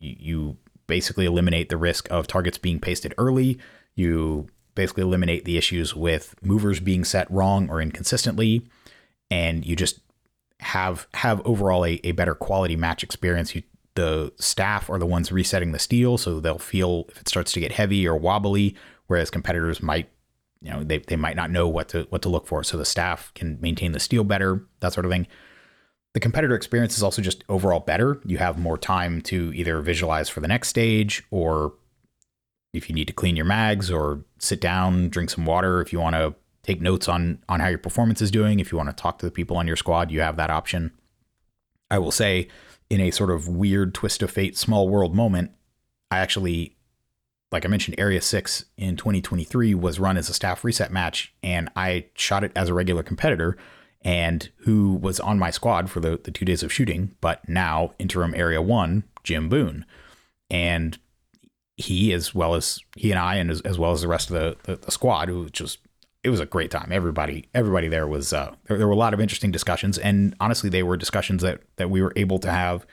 you 0.00 0.56
basically 0.86 1.26
eliminate 1.26 1.68
the 1.68 1.76
risk 1.76 2.10
of 2.10 2.26
targets 2.26 2.56
being 2.56 2.80
pasted 2.80 3.12
early. 3.18 3.58
You 3.96 4.46
basically 4.74 5.02
eliminate 5.02 5.44
the 5.44 5.58
issues 5.58 5.94
with 5.94 6.34
movers 6.42 6.80
being 6.80 7.04
set 7.04 7.30
wrong 7.30 7.68
or 7.68 7.82
inconsistently, 7.82 8.66
and 9.30 9.62
you 9.66 9.76
just 9.76 10.00
have 10.60 11.06
have 11.12 11.46
overall 11.46 11.84
a, 11.84 12.00
a 12.02 12.12
better 12.12 12.34
quality 12.34 12.76
match 12.76 13.02
experience. 13.02 13.54
You, 13.54 13.62
the 13.94 14.32
staff 14.38 14.88
are 14.88 14.98
the 14.98 15.04
ones 15.04 15.30
resetting 15.30 15.72
the 15.72 15.78
steel, 15.78 16.16
so 16.16 16.40
they'll 16.40 16.58
feel 16.58 17.04
if 17.10 17.20
it 17.20 17.28
starts 17.28 17.52
to 17.52 17.60
get 17.60 17.72
heavy 17.72 18.08
or 18.08 18.16
wobbly, 18.16 18.74
whereas 19.06 19.28
competitors 19.28 19.82
might, 19.82 20.08
you 20.62 20.70
know, 20.70 20.82
they, 20.82 20.96
they 20.96 21.16
might 21.16 21.36
not 21.36 21.50
know 21.50 21.68
what 21.68 21.90
to 21.90 22.06
what 22.08 22.22
to 22.22 22.30
look 22.30 22.46
for. 22.46 22.64
So 22.64 22.78
the 22.78 22.86
staff 22.86 23.34
can 23.34 23.58
maintain 23.60 23.92
the 23.92 24.00
steel 24.00 24.24
better, 24.24 24.64
that 24.80 24.94
sort 24.94 25.04
of 25.04 25.12
thing 25.12 25.26
the 26.14 26.20
competitor 26.20 26.54
experience 26.54 26.96
is 26.96 27.02
also 27.02 27.20
just 27.20 27.44
overall 27.48 27.80
better. 27.80 28.20
You 28.24 28.38
have 28.38 28.56
more 28.56 28.78
time 28.78 29.20
to 29.22 29.52
either 29.54 29.80
visualize 29.80 30.28
for 30.28 30.40
the 30.40 30.48
next 30.48 30.68
stage 30.68 31.24
or 31.30 31.74
if 32.72 32.88
you 32.88 32.94
need 32.94 33.08
to 33.08 33.12
clean 33.12 33.36
your 33.36 33.44
mags 33.44 33.90
or 33.90 34.24
sit 34.38 34.60
down, 34.60 35.08
drink 35.08 35.30
some 35.30 35.44
water, 35.44 35.80
if 35.80 35.92
you 35.92 36.00
want 36.00 36.14
to 36.14 36.34
take 36.62 36.80
notes 36.80 37.08
on 37.08 37.40
on 37.48 37.60
how 37.60 37.68
your 37.68 37.78
performance 37.78 38.22
is 38.22 38.30
doing, 38.30 38.60
if 38.60 38.70
you 38.70 38.78
want 38.78 38.88
to 38.88 39.02
talk 39.02 39.18
to 39.18 39.26
the 39.26 39.32
people 39.32 39.56
on 39.56 39.66
your 39.66 39.76
squad, 39.76 40.10
you 40.10 40.20
have 40.20 40.36
that 40.36 40.50
option. 40.50 40.92
I 41.90 41.98
will 41.98 42.12
say 42.12 42.48
in 42.88 43.00
a 43.00 43.10
sort 43.10 43.30
of 43.30 43.48
weird 43.48 43.92
twist 43.92 44.22
of 44.22 44.30
fate 44.30 44.56
small 44.56 44.88
world 44.88 45.14
moment, 45.14 45.50
I 46.12 46.18
actually 46.18 46.76
like 47.50 47.64
I 47.64 47.68
mentioned 47.68 47.96
Area 47.98 48.20
6 48.20 48.64
in 48.76 48.96
2023 48.96 49.74
was 49.74 50.00
run 50.00 50.16
as 50.16 50.28
a 50.28 50.34
staff 50.34 50.64
reset 50.64 50.92
match 50.92 51.32
and 51.42 51.70
I 51.76 52.06
shot 52.14 52.42
it 52.42 52.52
as 52.56 52.68
a 52.68 52.74
regular 52.74 53.02
competitor 53.04 53.56
and 54.04 54.50
who 54.58 54.94
was 54.94 55.18
on 55.18 55.38
my 55.38 55.50
squad 55.50 55.90
for 55.90 56.00
the, 56.00 56.20
the 56.22 56.30
two 56.30 56.44
days 56.44 56.62
of 56.62 56.72
shooting, 56.72 57.16
but 57.20 57.48
now 57.48 57.94
interim 57.98 58.34
area 58.34 58.60
one, 58.60 59.04
Jim 59.22 59.48
Boone. 59.48 59.86
And 60.50 60.98
he, 61.76 62.12
as 62.12 62.34
well 62.34 62.54
as 62.54 62.80
he 62.96 63.10
and 63.10 63.18
I, 63.18 63.36
and 63.36 63.50
as, 63.50 63.62
as 63.62 63.78
well 63.78 63.92
as 63.92 64.02
the 64.02 64.08
rest 64.08 64.30
of 64.30 64.34
the, 64.34 64.56
the, 64.64 64.76
the 64.76 64.90
squad, 64.90 65.28
who 65.28 65.48
just, 65.48 65.78
it 66.22 66.30
was 66.30 66.38
a 66.38 66.46
great 66.46 66.70
time. 66.70 66.90
Everybody, 66.92 67.48
everybody 67.54 67.88
there 67.88 68.06
was, 68.06 68.32
uh, 68.32 68.54
there, 68.66 68.76
there 68.76 68.86
were 68.86 68.92
a 68.92 68.96
lot 68.96 69.14
of 69.14 69.20
interesting 69.20 69.50
discussions. 69.50 69.96
And 69.96 70.36
honestly, 70.38 70.68
they 70.68 70.82
were 70.82 70.96
discussions 70.96 71.42
that, 71.42 71.62
that 71.76 71.90
we 71.90 72.02
were 72.02 72.12
able 72.14 72.38
to 72.40 72.50
have 72.50 72.86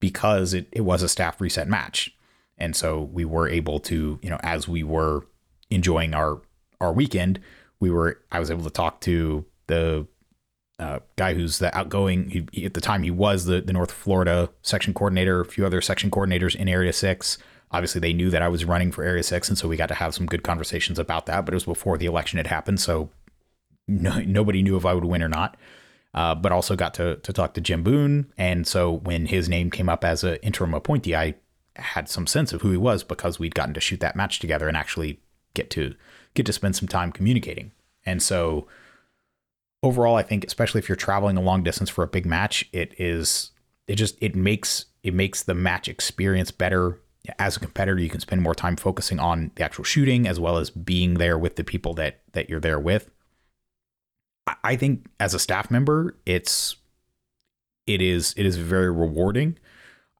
because 0.00 0.54
it, 0.54 0.68
it 0.72 0.80
was 0.80 1.02
a 1.02 1.08
staff 1.08 1.40
reset 1.40 1.68
match. 1.68 2.16
And 2.56 2.74
so 2.74 3.02
we 3.12 3.24
were 3.24 3.48
able 3.48 3.78
to, 3.80 4.18
you 4.22 4.30
know, 4.30 4.40
as 4.42 4.66
we 4.66 4.82
were 4.82 5.26
enjoying 5.70 6.14
our, 6.14 6.40
our 6.80 6.92
weekend, 6.92 7.40
we 7.78 7.90
were, 7.90 8.20
I 8.32 8.40
was 8.40 8.50
able 8.50 8.64
to 8.64 8.70
talk 8.70 9.00
to 9.02 9.44
the 9.66 10.06
uh, 10.80 11.00
guy 11.16 11.34
who's 11.34 11.58
the 11.58 11.76
outgoing. 11.76 12.48
He, 12.52 12.64
at 12.64 12.74
the 12.74 12.80
time, 12.80 13.02
he 13.02 13.10
was 13.10 13.44
the, 13.44 13.60
the 13.60 13.72
North 13.72 13.92
Florida 13.92 14.50
section 14.62 14.94
coordinator. 14.94 15.40
A 15.40 15.44
few 15.44 15.66
other 15.66 15.80
section 15.80 16.10
coordinators 16.10 16.56
in 16.56 16.68
Area 16.68 16.92
Six. 16.92 17.38
Obviously, 17.70 18.00
they 18.00 18.12
knew 18.12 18.30
that 18.30 18.42
I 18.42 18.48
was 18.48 18.64
running 18.64 18.90
for 18.90 19.04
Area 19.04 19.22
6, 19.22 19.48
and 19.48 19.56
so 19.56 19.68
we 19.68 19.76
got 19.76 19.86
to 19.90 19.94
have 19.94 20.12
some 20.12 20.26
good 20.26 20.42
conversations 20.42 20.98
about 20.98 21.26
that, 21.26 21.44
but 21.44 21.54
it 21.54 21.56
was 21.56 21.64
before 21.64 21.96
the 21.96 22.06
election 22.06 22.38
had 22.38 22.48
happened, 22.48 22.80
so 22.80 23.10
no, 23.88 24.20
nobody 24.20 24.62
knew 24.62 24.76
if 24.76 24.84
I 24.84 24.94
would 24.94 25.04
win 25.04 25.22
or 25.22 25.28
not. 25.28 25.56
Uh, 26.12 26.34
but 26.34 26.50
also 26.50 26.74
got 26.74 26.92
to, 26.94 27.16
to 27.18 27.32
talk 27.32 27.54
to 27.54 27.60
Jim 27.60 27.84
Boone. 27.84 28.32
And 28.36 28.66
so 28.66 28.90
when 28.90 29.26
his 29.26 29.48
name 29.48 29.70
came 29.70 29.88
up 29.88 30.04
as 30.04 30.24
an 30.24 30.38
interim 30.42 30.74
appointee, 30.74 31.14
I 31.14 31.36
had 31.76 32.08
some 32.08 32.26
sense 32.26 32.52
of 32.52 32.62
who 32.62 32.72
he 32.72 32.76
was 32.76 33.04
because 33.04 33.38
we'd 33.38 33.54
gotten 33.54 33.74
to 33.74 33.80
shoot 33.80 34.00
that 34.00 34.16
match 34.16 34.40
together 34.40 34.66
and 34.66 34.76
actually 34.76 35.20
get 35.54 35.70
to 35.70 35.94
get 36.34 36.46
to 36.46 36.52
spend 36.52 36.74
some 36.74 36.88
time 36.88 37.12
communicating. 37.12 37.70
And 38.04 38.20
so 38.20 38.66
overall, 39.82 40.16
I 40.16 40.22
think 40.22 40.44
especially 40.44 40.78
if 40.78 40.88
you're 40.88 40.96
traveling 40.96 41.36
a 41.36 41.42
long 41.42 41.62
distance 41.62 41.90
for 41.90 42.04
a 42.04 42.08
big 42.08 42.26
match, 42.26 42.68
it 42.72 42.94
is 42.98 43.50
it 43.86 43.96
just 43.96 44.16
it 44.20 44.34
makes 44.34 44.86
it 45.02 45.14
makes 45.14 45.42
the 45.42 45.54
match 45.54 45.88
experience 45.88 46.50
better. 46.50 47.00
As 47.38 47.56
a 47.56 47.60
competitor 47.60 48.00
you 48.00 48.08
can 48.08 48.20
spend 48.20 48.42
more 48.42 48.54
time 48.54 48.76
focusing 48.76 49.20
on 49.20 49.50
the 49.54 49.62
actual 49.62 49.84
shooting 49.84 50.26
as 50.26 50.40
well 50.40 50.56
as 50.56 50.70
being 50.70 51.14
there 51.14 51.38
with 51.38 51.56
the 51.56 51.64
people 51.64 51.94
that 51.94 52.22
that 52.32 52.48
you're 52.48 52.60
there 52.60 52.80
with. 52.80 53.10
I 54.64 54.74
think 54.76 55.06
as 55.20 55.34
a 55.34 55.38
staff 55.38 55.70
member 55.70 56.16
it's 56.24 56.76
it 57.86 58.00
is 58.00 58.34
it 58.36 58.46
is 58.46 58.56
very 58.56 58.90
rewarding. 58.90 59.58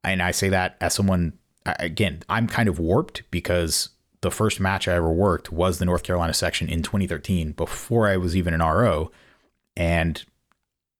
And 0.03 0.21
i 0.21 0.31
say 0.31 0.49
that 0.49 0.77
as 0.79 0.93
someone 0.93 1.33
again 1.65 2.23
i'm 2.29 2.47
kind 2.47 2.67
of 2.67 2.79
warped 2.79 3.23
because 3.29 3.89
the 4.21 4.31
first 4.31 4.59
match 4.59 4.87
i 4.87 4.93
ever 4.93 5.11
worked 5.11 5.51
was 5.51 5.77
the 5.77 5.85
north 5.85 6.03
carolina 6.03 6.33
section 6.33 6.67
in 6.67 6.81
2013 6.81 7.51
before 7.51 8.07
i 8.07 8.17
was 8.17 8.35
even 8.35 8.53
an 8.53 8.61
ro 8.61 9.11
and 9.75 10.23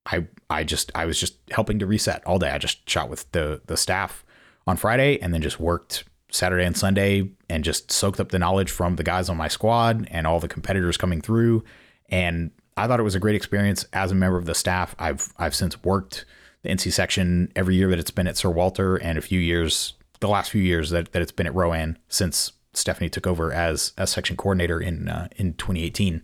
i 0.05 0.25
i 0.49 0.63
just 0.63 0.91
i 0.95 1.05
was 1.05 1.19
just 1.19 1.37
helping 1.51 1.79
to 1.79 1.85
reset 1.85 2.25
all 2.25 2.39
day 2.39 2.51
i 2.51 2.57
just 2.57 2.89
shot 2.89 3.09
with 3.09 3.31
the 3.31 3.61
the 3.67 3.77
staff 3.77 4.23
on 4.67 4.77
Friday 4.77 5.19
and 5.21 5.33
then 5.33 5.41
just 5.41 5.59
worked 5.59 6.03
Saturday 6.31 6.65
and 6.65 6.77
Sunday 6.77 7.29
and 7.49 7.63
just 7.63 7.91
soaked 7.91 8.19
up 8.19 8.29
the 8.29 8.39
knowledge 8.39 8.71
from 8.71 8.95
the 8.95 9.03
guys 9.03 9.29
on 9.29 9.37
my 9.37 9.47
squad 9.47 10.07
and 10.11 10.25
all 10.25 10.39
the 10.39 10.47
competitors 10.47 10.97
coming 10.97 11.21
through. 11.21 11.63
And 12.09 12.51
I 12.77 12.87
thought 12.87 12.99
it 12.99 13.03
was 13.03 13.15
a 13.15 13.19
great 13.19 13.35
experience 13.35 13.85
as 13.93 14.11
a 14.11 14.15
member 14.15 14.37
of 14.37 14.45
the 14.45 14.55
staff. 14.55 14.95
I've 14.97 15.31
I've 15.37 15.55
since 15.55 15.81
worked 15.83 16.25
the 16.63 16.69
NC 16.69 16.91
section 16.93 17.51
every 17.55 17.75
year 17.75 17.89
that 17.89 17.99
it's 17.99 18.11
been 18.11 18.27
at 18.27 18.37
Sir 18.37 18.49
Walter 18.49 18.95
and 18.95 19.17
a 19.17 19.21
few 19.21 19.39
years 19.39 19.93
the 20.19 20.27
last 20.27 20.51
few 20.51 20.61
years 20.61 20.91
that, 20.91 21.11
that 21.13 21.21
it's 21.21 21.31
been 21.31 21.47
at 21.47 21.55
Rowan 21.55 21.97
since 22.07 22.51
Stephanie 22.73 23.09
took 23.09 23.25
over 23.25 23.51
as 23.51 23.93
as 23.97 24.11
section 24.11 24.37
coordinator 24.37 24.79
in 24.79 25.09
uh, 25.09 25.27
in 25.35 25.53
2018. 25.55 26.21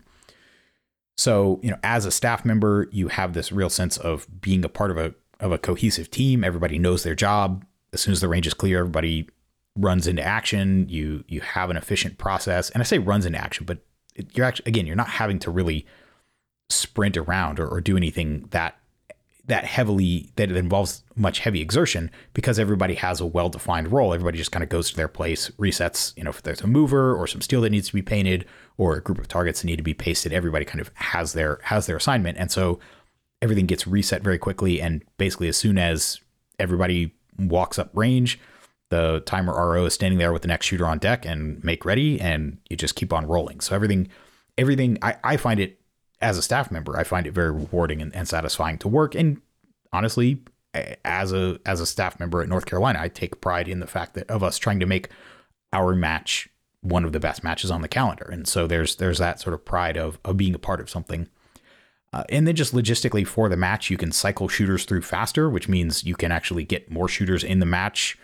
So, 1.18 1.60
you 1.64 1.72
know, 1.72 1.80
as 1.84 2.06
a 2.06 2.12
staff 2.12 2.46
member, 2.46 2.88
you 2.92 3.08
have 3.08 3.34
this 3.34 3.52
real 3.52 3.70
sense 3.70 3.98
of 3.98 4.28
being 4.40 4.64
a 4.64 4.70
part 4.70 4.92
of 4.92 4.98
a 4.98 5.14
of 5.40 5.52
a 5.52 5.58
cohesive 5.58 6.10
team. 6.10 6.44
Everybody 6.44 6.80
knows 6.80 7.04
their 7.04 7.16
job 7.16 7.64
as 7.94 8.02
soon 8.02 8.12
as 8.12 8.22
the 8.22 8.28
range 8.28 8.48
is 8.48 8.54
clear, 8.54 8.80
everybody 8.80 9.30
runs 9.76 10.08
into 10.08 10.24
action. 10.24 10.88
You 10.90 11.24
you 11.28 11.42
have 11.42 11.70
an 11.70 11.78
efficient 11.78 12.18
process, 12.18 12.70
and 12.70 12.82
I 12.82 12.86
say 12.86 13.00
runs 13.00 13.26
into 13.26 13.40
action, 13.40 13.66
but 13.66 13.80
you're 14.34 14.46
actually 14.46 14.70
again 14.70 14.86
you're 14.86 14.96
not 14.96 15.10
having 15.10 15.40
to 15.40 15.52
really 15.52 15.86
sprint 16.70 17.16
around 17.16 17.60
or, 17.60 17.68
or 17.68 17.80
do 17.80 17.96
anything 17.96 18.48
that 18.52 18.78
that 19.48 19.66
heavily 19.66 20.32
that 20.36 20.52
involves 20.52 21.04
much 21.16 21.40
heavy 21.40 21.62
exertion 21.62 22.12
because 22.34 22.60
everybody 22.60 22.96
has 22.96 23.20
a 23.22 23.26
well-defined 23.26 23.92
role. 23.92 24.14
Everybody 24.14 24.38
just 24.38 24.52
kind 24.52 24.64
of 24.64 24.70
goes 24.70 24.90
to 24.92 24.96
their 24.96 25.08
place, 25.08 25.50
resets. 25.58 26.16
You 26.18 26.26
know, 26.26 26.30
if 26.30 26.44
there's 26.44 26.62
a 26.62 26.68
mover 26.68 27.16
or 27.16 27.28
some 27.28 27.42
steel 27.42 27.62
that 27.62 27.70
needs 27.70 27.88
to 27.88 27.94
be 27.94 28.02
painted 28.02 28.46
or 28.78 28.96
a 28.96 29.02
group 29.02 29.20
of 29.20 29.28
targets 29.28 29.62
that 29.62 29.68
need 29.68 29.78
to 29.78 29.84
be 29.84 29.94
pasted, 29.94 30.34
everybody 30.34 30.66
kind 30.66 30.82
of 30.82 30.92
has 30.96 31.34
their 31.34 31.60
has 31.64 31.86
their 31.86 31.98
assignment, 31.98 32.38
and 32.38 32.52
so 32.52 32.80
everything 33.42 33.66
gets 33.66 33.88
reset 33.88 34.22
very 34.22 34.38
quickly. 34.38 34.82
And 34.82 35.04
basically, 35.18 35.48
as 35.48 35.58
soon 35.58 35.78
as 35.78 36.20
everybody 36.60 37.14
walks 37.38 37.78
up 37.80 37.90
range. 37.94 38.40
The 38.90 39.22
timer 39.26 39.54
RO 39.54 39.86
is 39.86 39.94
standing 39.94 40.18
there 40.18 40.32
with 40.32 40.44
the 40.44 40.48
next 40.48 40.66
shooter 40.68 40.86
on 40.86 41.00
deck 41.00 41.26
and 41.26 41.64
make 41.64 41.86
ready, 41.86 42.20
and 42.20 42.58
you 42.70 42.78
just 42.78 42.96
keep 42.96 43.12
on 43.12 43.28
rolling. 43.28 43.60
So 43.60 43.76
everything, 43.76 44.08
everything, 44.58 44.98
I, 45.02 45.18
I 45.24 45.38
find 45.38 45.60
it 45.60 45.80
as 46.22 46.38
a 46.38 46.42
staff 46.42 46.72
member, 46.72 46.98
I 46.98 47.04
find 47.04 47.28
it 47.28 47.34
very 47.34 47.52
rewarding 47.52 48.02
and, 48.02 48.16
and 48.16 48.28
satisfying 48.28 48.78
to 48.80 48.88
work. 48.88 49.16
And 49.16 49.42
honestly, 49.94 50.42
as 51.06 51.34
a 51.34 51.60
as 51.66 51.80
a 51.80 51.86
staff 51.86 52.20
member 52.20 52.42
at 52.42 52.50
North 52.50 52.66
Carolina, 52.66 53.00
I 53.02 53.08
take 53.08 53.42
pride 53.42 53.68
in 53.68 53.80
the 53.80 53.88
fact 53.88 54.14
that 54.16 54.30
of 54.30 54.44
us 54.44 54.58
trying 54.58 54.80
to 54.80 54.86
make 54.86 55.10
our 55.74 55.96
match 55.96 56.50
one 56.82 57.04
of 57.04 57.12
the 57.12 57.20
best 57.20 57.44
matches 57.44 57.72
on 57.72 57.82
the 57.82 57.88
calendar. 57.88 58.30
And 58.32 58.48
so 58.48 58.68
there's 58.68 58.96
there's 58.98 59.18
that 59.18 59.40
sort 59.40 59.54
of 59.54 59.66
pride 59.66 59.98
of 59.98 60.20
of 60.24 60.38
being 60.38 60.56
a 60.56 60.60
part 60.60 60.80
of 60.80 60.90
something 60.90 61.28
uh, 62.14 62.24
and 62.30 62.48
then 62.48 62.56
just 62.56 62.74
logistically 62.74 63.28
for 63.28 63.50
the 63.50 63.58
match, 63.58 63.90
you 63.90 63.98
can 63.98 64.12
cycle 64.12 64.48
shooters 64.48 64.86
through 64.86 65.02
faster, 65.02 65.50
which 65.50 65.68
means 65.68 66.04
you 66.04 66.16
can 66.16 66.32
actually 66.32 66.64
get 66.64 66.90
more 66.90 67.08
shooters 67.08 67.44
in 67.44 67.60
the 67.60 67.66
match 67.66 68.18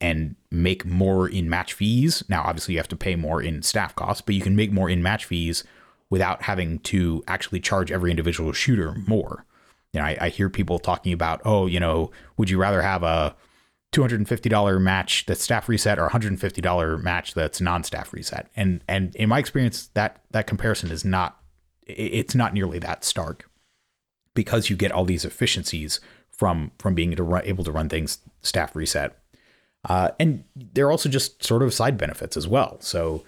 and 0.00 0.34
make 0.50 0.86
more 0.86 1.28
in 1.28 1.48
match 1.50 1.72
fees. 1.74 2.24
Now, 2.28 2.42
obviously, 2.42 2.74
you 2.74 2.80
have 2.80 2.88
to 2.88 2.96
pay 2.96 3.16
more 3.16 3.42
in 3.42 3.62
staff 3.62 3.94
costs, 3.94 4.22
but 4.22 4.34
you 4.34 4.40
can 4.40 4.56
make 4.56 4.72
more 4.72 4.88
in 4.88 5.02
match 5.02 5.24
fees 5.24 5.64
without 6.10 6.42
having 6.42 6.78
to 6.80 7.22
actually 7.28 7.60
charge 7.60 7.92
every 7.92 8.10
individual 8.10 8.52
shooter 8.52 8.94
more. 9.06 9.44
You 9.92 10.00
know, 10.00 10.06
I, 10.06 10.16
I 10.20 10.28
hear 10.28 10.48
people 10.48 10.78
talking 10.78 11.12
about, 11.12 11.40
oh, 11.44 11.66
you 11.66 11.80
know, 11.80 12.10
would 12.36 12.50
you 12.50 12.58
rather 12.58 12.82
have 12.82 13.02
a 13.02 13.34
$250 13.92 14.80
match 14.80 15.24
that's 15.26 15.42
staff 15.42 15.68
reset 15.68 15.98
or 15.98 16.06
a 16.06 16.10
$150 16.10 17.02
match 17.02 17.34
that's 17.34 17.60
non-staff 17.60 18.12
reset? 18.12 18.48
And 18.56 18.82
and 18.88 19.14
in 19.16 19.28
my 19.28 19.38
experience, 19.38 19.88
that 19.94 20.22
that 20.30 20.46
comparison 20.46 20.90
is 20.90 21.04
not 21.04 21.38
it's 21.86 22.34
not 22.34 22.52
nearly 22.52 22.78
that 22.78 23.04
stark 23.04 23.48
because 24.34 24.68
you 24.68 24.76
get 24.76 24.92
all 24.92 25.04
these 25.04 25.24
efficiencies 25.24 26.00
from 26.30 26.70
from 26.78 26.94
being 26.94 27.12
able 27.12 27.16
to 27.16 27.22
run, 27.24 27.42
able 27.44 27.64
to 27.64 27.72
run 27.72 27.88
things 27.88 28.18
staff 28.42 28.76
reset. 28.76 29.18
Uh, 29.88 30.10
and 30.20 30.44
they're 30.54 30.90
also 30.90 31.08
just 31.08 31.42
sort 31.42 31.62
of 31.62 31.72
side 31.72 31.96
benefits 31.96 32.36
as 32.36 32.46
well. 32.46 32.76
So 32.80 33.24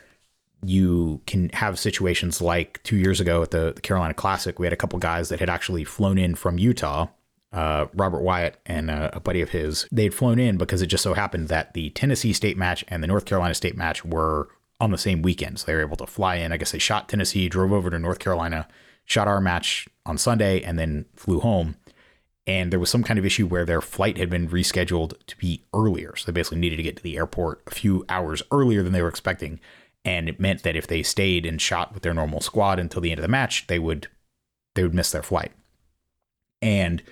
you 0.64 1.20
can 1.26 1.48
have 1.50 1.78
situations 1.78 2.40
like 2.40 2.82
two 2.82 2.96
years 2.96 3.20
ago 3.20 3.42
at 3.42 3.50
the, 3.50 3.72
the 3.74 3.80
Carolina 3.80 4.14
Classic, 4.14 4.58
we 4.58 4.66
had 4.66 4.72
a 4.72 4.76
couple 4.76 4.98
guys 4.98 5.28
that 5.28 5.40
had 5.40 5.50
actually 5.50 5.84
flown 5.84 6.18
in 6.18 6.34
from 6.34 6.58
Utah. 6.58 7.08
Uh, 7.52 7.86
Robert 7.94 8.20
Wyatt 8.20 8.58
and 8.64 8.90
a, 8.90 9.16
a 9.16 9.20
buddy 9.20 9.40
of 9.40 9.48
his, 9.50 9.88
they'd 9.90 10.14
flown 10.14 10.38
in 10.38 10.56
because 10.56 10.82
it 10.82 10.86
just 10.86 11.02
so 11.02 11.14
happened 11.14 11.48
that 11.48 11.74
the 11.74 11.90
Tennessee 11.90 12.32
state 12.32 12.56
match 12.56 12.84
and 12.86 13.02
the 13.02 13.08
North 13.08 13.24
Carolina 13.24 13.54
state 13.54 13.76
match 13.76 14.04
were 14.04 14.48
on 14.80 14.92
the 14.92 14.98
same 14.98 15.20
weekend. 15.20 15.58
So 15.58 15.66
they 15.66 15.74
were 15.74 15.80
able 15.80 15.96
to 15.96 16.06
fly 16.06 16.36
in. 16.36 16.52
I 16.52 16.56
guess 16.56 16.70
they 16.70 16.78
shot 16.78 17.08
Tennessee, 17.08 17.48
drove 17.48 17.72
over 17.72 17.90
to 17.90 17.98
North 17.98 18.20
Carolina, 18.20 18.68
shot 19.04 19.26
our 19.26 19.40
match 19.40 19.88
on 20.06 20.16
Sunday, 20.16 20.62
and 20.62 20.78
then 20.78 21.06
flew 21.16 21.40
home. 21.40 21.76
And 22.46 22.72
there 22.72 22.80
was 22.80 22.90
some 22.90 23.04
kind 23.04 23.18
of 23.18 23.24
issue 23.26 23.46
where 23.46 23.64
their 23.64 23.80
flight 23.80 24.16
had 24.16 24.30
been 24.30 24.48
rescheduled 24.48 25.14
to 25.26 25.36
be 25.36 25.64
earlier. 25.74 26.16
So 26.16 26.26
they 26.26 26.32
basically 26.34 26.58
needed 26.58 26.76
to 26.76 26.82
get 26.82 26.96
to 26.96 27.02
the 27.02 27.16
airport 27.16 27.62
a 27.66 27.70
few 27.70 28.04
hours 28.08 28.42
earlier 28.50 28.82
than 28.82 28.92
they 28.92 29.02
were 29.02 29.08
expecting. 29.08 29.60
And 30.04 30.28
it 30.28 30.40
meant 30.40 30.62
that 30.62 30.76
if 30.76 30.86
they 30.86 31.02
stayed 31.02 31.44
and 31.44 31.60
shot 31.60 31.92
with 31.92 32.02
their 32.02 32.14
normal 32.14 32.40
squad 32.40 32.78
until 32.78 33.02
the 33.02 33.10
end 33.10 33.18
of 33.18 33.22
the 33.22 33.28
match, 33.28 33.66
they 33.66 33.78
would 33.78 34.08
they 34.74 34.82
would 34.82 34.94
miss 34.94 35.10
their 35.10 35.22
flight. 35.22 35.52
And 36.62 37.02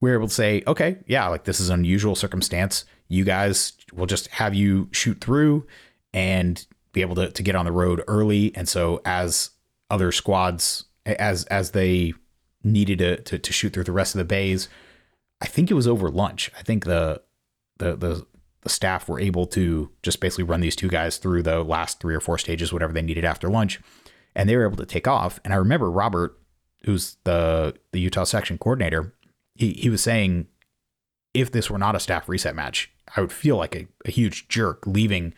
we 0.00 0.10
were 0.10 0.16
able 0.16 0.28
to 0.28 0.34
say, 0.34 0.62
okay, 0.66 0.98
yeah, 1.06 1.26
like 1.28 1.44
this 1.44 1.60
is 1.60 1.68
an 1.68 1.80
unusual 1.80 2.14
circumstance. 2.14 2.84
You 3.08 3.24
guys 3.24 3.72
will 3.92 4.06
just 4.06 4.28
have 4.28 4.54
you 4.54 4.88
shoot 4.92 5.20
through 5.20 5.66
and 6.12 6.64
be 6.92 7.00
able 7.00 7.14
to, 7.16 7.30
to 7.30 7.42
get 7.42 7.54
on 7.54 7.64
the 7.64 7.72
road 7.72 8.02
early. 8.08 8.54
And 8.54 8.68
so 8.68 9.00
as 9.04 9.50
other 9.90 10.12
squads, 10.12 10.84
as 11.06 11.44
as 11.46 11.70
they 11.70 12.14
needed 12.62 12.98
to, 12.98 13.16
to, 13.22 13.38
to 13.38 13.52
shoot 13.52 13.72
through 13.72 13.84
the 13.84 13.92
rest 13.92 14.14
of 14.14 14.18
the 14.18 14.24
bays, 14.24 14.68
I 15.40 15.46
think 15.46 15.70
it 15.70 15.74
was 15.74 15.88
over 15.88 16.10
lunch. 16.10 16.50
I 16.58 16.62
think 16.62 16.84
the 16.84 17.22
the 17.78 17.96
the 17.96 18.26
the 18.62 18.68
staff 18.68 19.08
were 19.08 19.20
able 19.20 19.46
to 19.46 19.90
just 20.02 20.20
basically 20.20 20.44
run 20.44 20.60
these 20.60 20.76
two 20.76 20.88
guys 20.88 21.16
through 21.18 21.42
the 21.42 21.62
last 21.62 22.00
three 22.00 22.14
or 22.14 22.20
four 22.20 22.38
stages, 22.38 22.72
whatever 22.72 22.92
they 22.92 23.02
needed 23.02 23.24
after 23.24 23.48
lunch, 23.48 23.80
and 24.34 24.48
they 24.48 24.56
were 24.56 24.66
able 24.66 24.76
to 24.76 24.86
take 24.86 25.06
off. 25.06 25.40
And 25.44 25.52
I 25.52 25.56
remember 25.56 25.90
Robert, 25.90 26.38
who's 26.84 27.16
the 27.24 27.74
the 27.92 28.00
Utah 28.00 28.24
section 28.24 28.58
coordinator, 28.58 29.14
he 29.54 29.72
he 29.72 29.90
was 29.90 30.02
saying, 30.02 30.46
if 31.34 31.52
this 31.52 31.70
were 31.70 31.78
not 31.78 31.96
a 31.96 32.00
staff 32.00 32.28
reset 32.28 32.54
match, 32.54 32.90
I 33.16 33.20
would 33.20 33.32
feel 33.32 33.56
like 33.56 33.76
a, 33.76 33.86
a 34.04 34.10
huge 34.10 34.48
jerk 34.48 34.86
leaving 34.86 35.34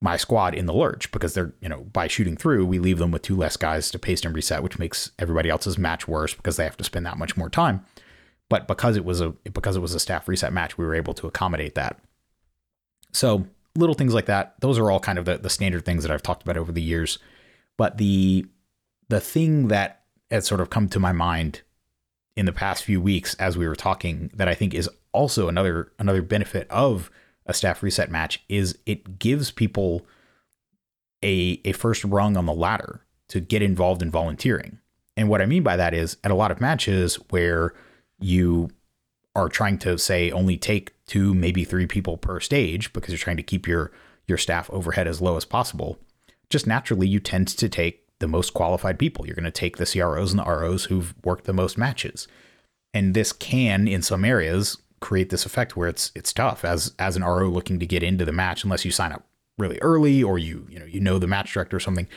my 0.00 0.16
squad 0.18 0.54
in 0.54 0.66
the 0.66 0.74
lurch 0.74 1.10
because 1.12 1.32
they're, 1.32 1.54
you 1.62 1.68
know, 1.68 1.80
by 1.92 2.06
shooting 2.06 2.36
through, 2.36 2.66
we 2.66 2.78
leave 2.78 2.98
them 2.98 3.10
with 3.10 3.22
two 3.22 3.36
less 3.36 3.56
guys 3.56 3.90
to 3.90 3.98
paste 3.98 4.26
and 4.26 4.34
reset, 4.34 4.62
which 4.62 4.78
makes 4.78 5.10
everybody 5.18 5.48
else's 5.48 5.78
match 5.78 6.06
worse 6.06 6.34
because 6.34 6.56
they 6.56 6.64
have 6.64 6.76
to 6.76 6.84
spend 6.84 7.06
that 7.06 7.16
much 7.16 7.38
more 7.38 7.48
time. 7.48 7.84
But 8.50 8.68
because 8.68 8.96
it 8.96 9.04
was 9.04 9.22
a 9.22 9.30
because 9.30 9.76
it 9.76 9.80
was 9.80 9.94
a 9.94 10.00
staff 10.00 10.28
reset 10.28 10.52
match, 10.52 10.76
we 10.76 10.84
were 10.84 10.94
able 10.94 11.14
to 11.14 11.26
accommodate 11.26 11.74
that. 11.74 11.98
So 13.14 13.46
little 13.76 13.94
things 13.94 14.12
like 14.12 14.26
that, 14.26 14.54
those 14.60 14.78
are 14.78 14.90
all 14.90 15.00
kind 15.00 15.18
of 15.18 15.24
the, 15.24 15.38
the 15.38 15.50
standard 15.50 15.84
things 15.84 16.02
that 16.02 16.12
I've 16.12 16.22
talked 16.22 16.42
about 16.42 16.56
over 16.56 16.72
the 16.72 16.82
years. 16.82 17.18
But 17.76 17.98
the 17.98 18.46
the 19.08 19.20
thing 19.20 19.68
that 19.68 20.02
has 20.30 20.46
sort 20.46 20.60
of 20.60 20.70
come 20.70 20.88
to 20.88 20.98
my 20.98 21.12
mind 21.12 21.62
in 22.36 22.46
the 22.46 22.52
past 22.52 22.84
few 22.84 23.00
weeks 23.00 23.34
as 23.34 23.56
we 23.56 23.68
were 23.68 23.76
talking 23.76 24.30
that 24.34 24.48
I 24.48 24.54
think 24.54 24.74
is 24.74 24.88
also 25.12 25.48
another 25.48 25.92
another 25.98 26.22
benefit 26.22 26.68
of 26.70 27.10
a 27.46 27.54
staff 27.54 27.82
reset 27.82 28.10
match 28.10 28.42
is 28.48 28.78
it 28.86 29.18
gives 29.18 29.50
people 29.50 30.06
a, 31.22 31.60
a 31.64 31.72
first 31.72 32.04
rung 32.04 32.36
on 32.36 32.46
the 32.46 32.54
ladder 32.54 33.02
to 33.28 33.40
get 33.40 33.62
involved 33.62 34.02
in 34.02 34.10
volunteering. 34.10 34.78
And 35.16 35.28
what 35.28 35.40
I 35.40 35.46
mean 35.46 35.62
by 35.62 35.76
that 35.76 35.94
is 35.94 36.16
at 36.24 36.30
a 36.30 36.34
lot 36.34 36.50
of 36.50 36.60
matches 36.60 37.16
where 37.30 37.74
you 38.18 38.70
are 39.36 39.48
trying 39.48 39.78
to 39.78 39.98
say 39.98 40.30
only 40.30 40.56
take 40.56 40.93
two, 41.06 41.34
maybe 41.34 41.64
three 41.64 41.86
people 41.86 42.16
per 42.16 42.40
stage 42.40 42.92
because 42.92 43.10
you're 43.10 43.18
trying 43.18 43.36
to 43.36 43.42
keep 43.42 43.66
your 43.66 43.92
your 44.26 44.38
staff 44.38 44.70
overhead 44.70 45.06
as 45.06 45.20
low 45.20 45.36
as 45.36 45.44
possible, 45.44 45.98
just 46.48 46.66
naturally 46.66 47.06
you 47.06 47.20
tend 47.20 47.46
to 47.48 47.68
take 47.68 48.04
the 48.20 48.28
most 48.28 48.54
qualified 48.54 48.98
people. 48.98 49.26
You're 49.26 49.34
going 49.34 49.44
to 49.44 49.50
take 49.50 49.76
the 49.76 49.86
CROs 49.86 50.32
and 50.32 50.38
the 50.38 50.44
ROs 50.44 50.84
who've 50.84 51.14
worked 51.24 51.44
the 51.44 51.52
most 51.52 51.76
matches. 51.76 52.26
And 52.94 53.12
this 53.12 53.32
can, 53.32 53.86
in 53.86 54.02
some 54.02 54.24
areas, 54.24 54.78
create 55.00 55.28
this 55.28 55.44
effect 55.44 55.76
where 55.76 55.88
it's 55.88 56.10
it's 56.14 56.32
tough 56.32 56.64
as 56.64 56.94
as 56.98 57.16
an 57.16 57.24
RO 57.24 57.48
looking 57.48 57.78
to 57.78 57.86
get 57.86 58.02
into 58.02 58.24
the 58.24 58.32
match 58.32 58.64
unless 58.64 58.84
you 58.84 58.90
sign 58.90 59.12
up 59.12 59.26
really 59.58 59.78
early 59.80 60.22
or 60.22 60.38
you 60.38 60.66
you 60.70 60.78
know 60.78 60.86
you 60.86 61.00
know 61.00 61.18
the 61.18 61.26
match 61.26 61.52
director 61.52 61.76
or 61.76 61.80
something. 61.80 62.08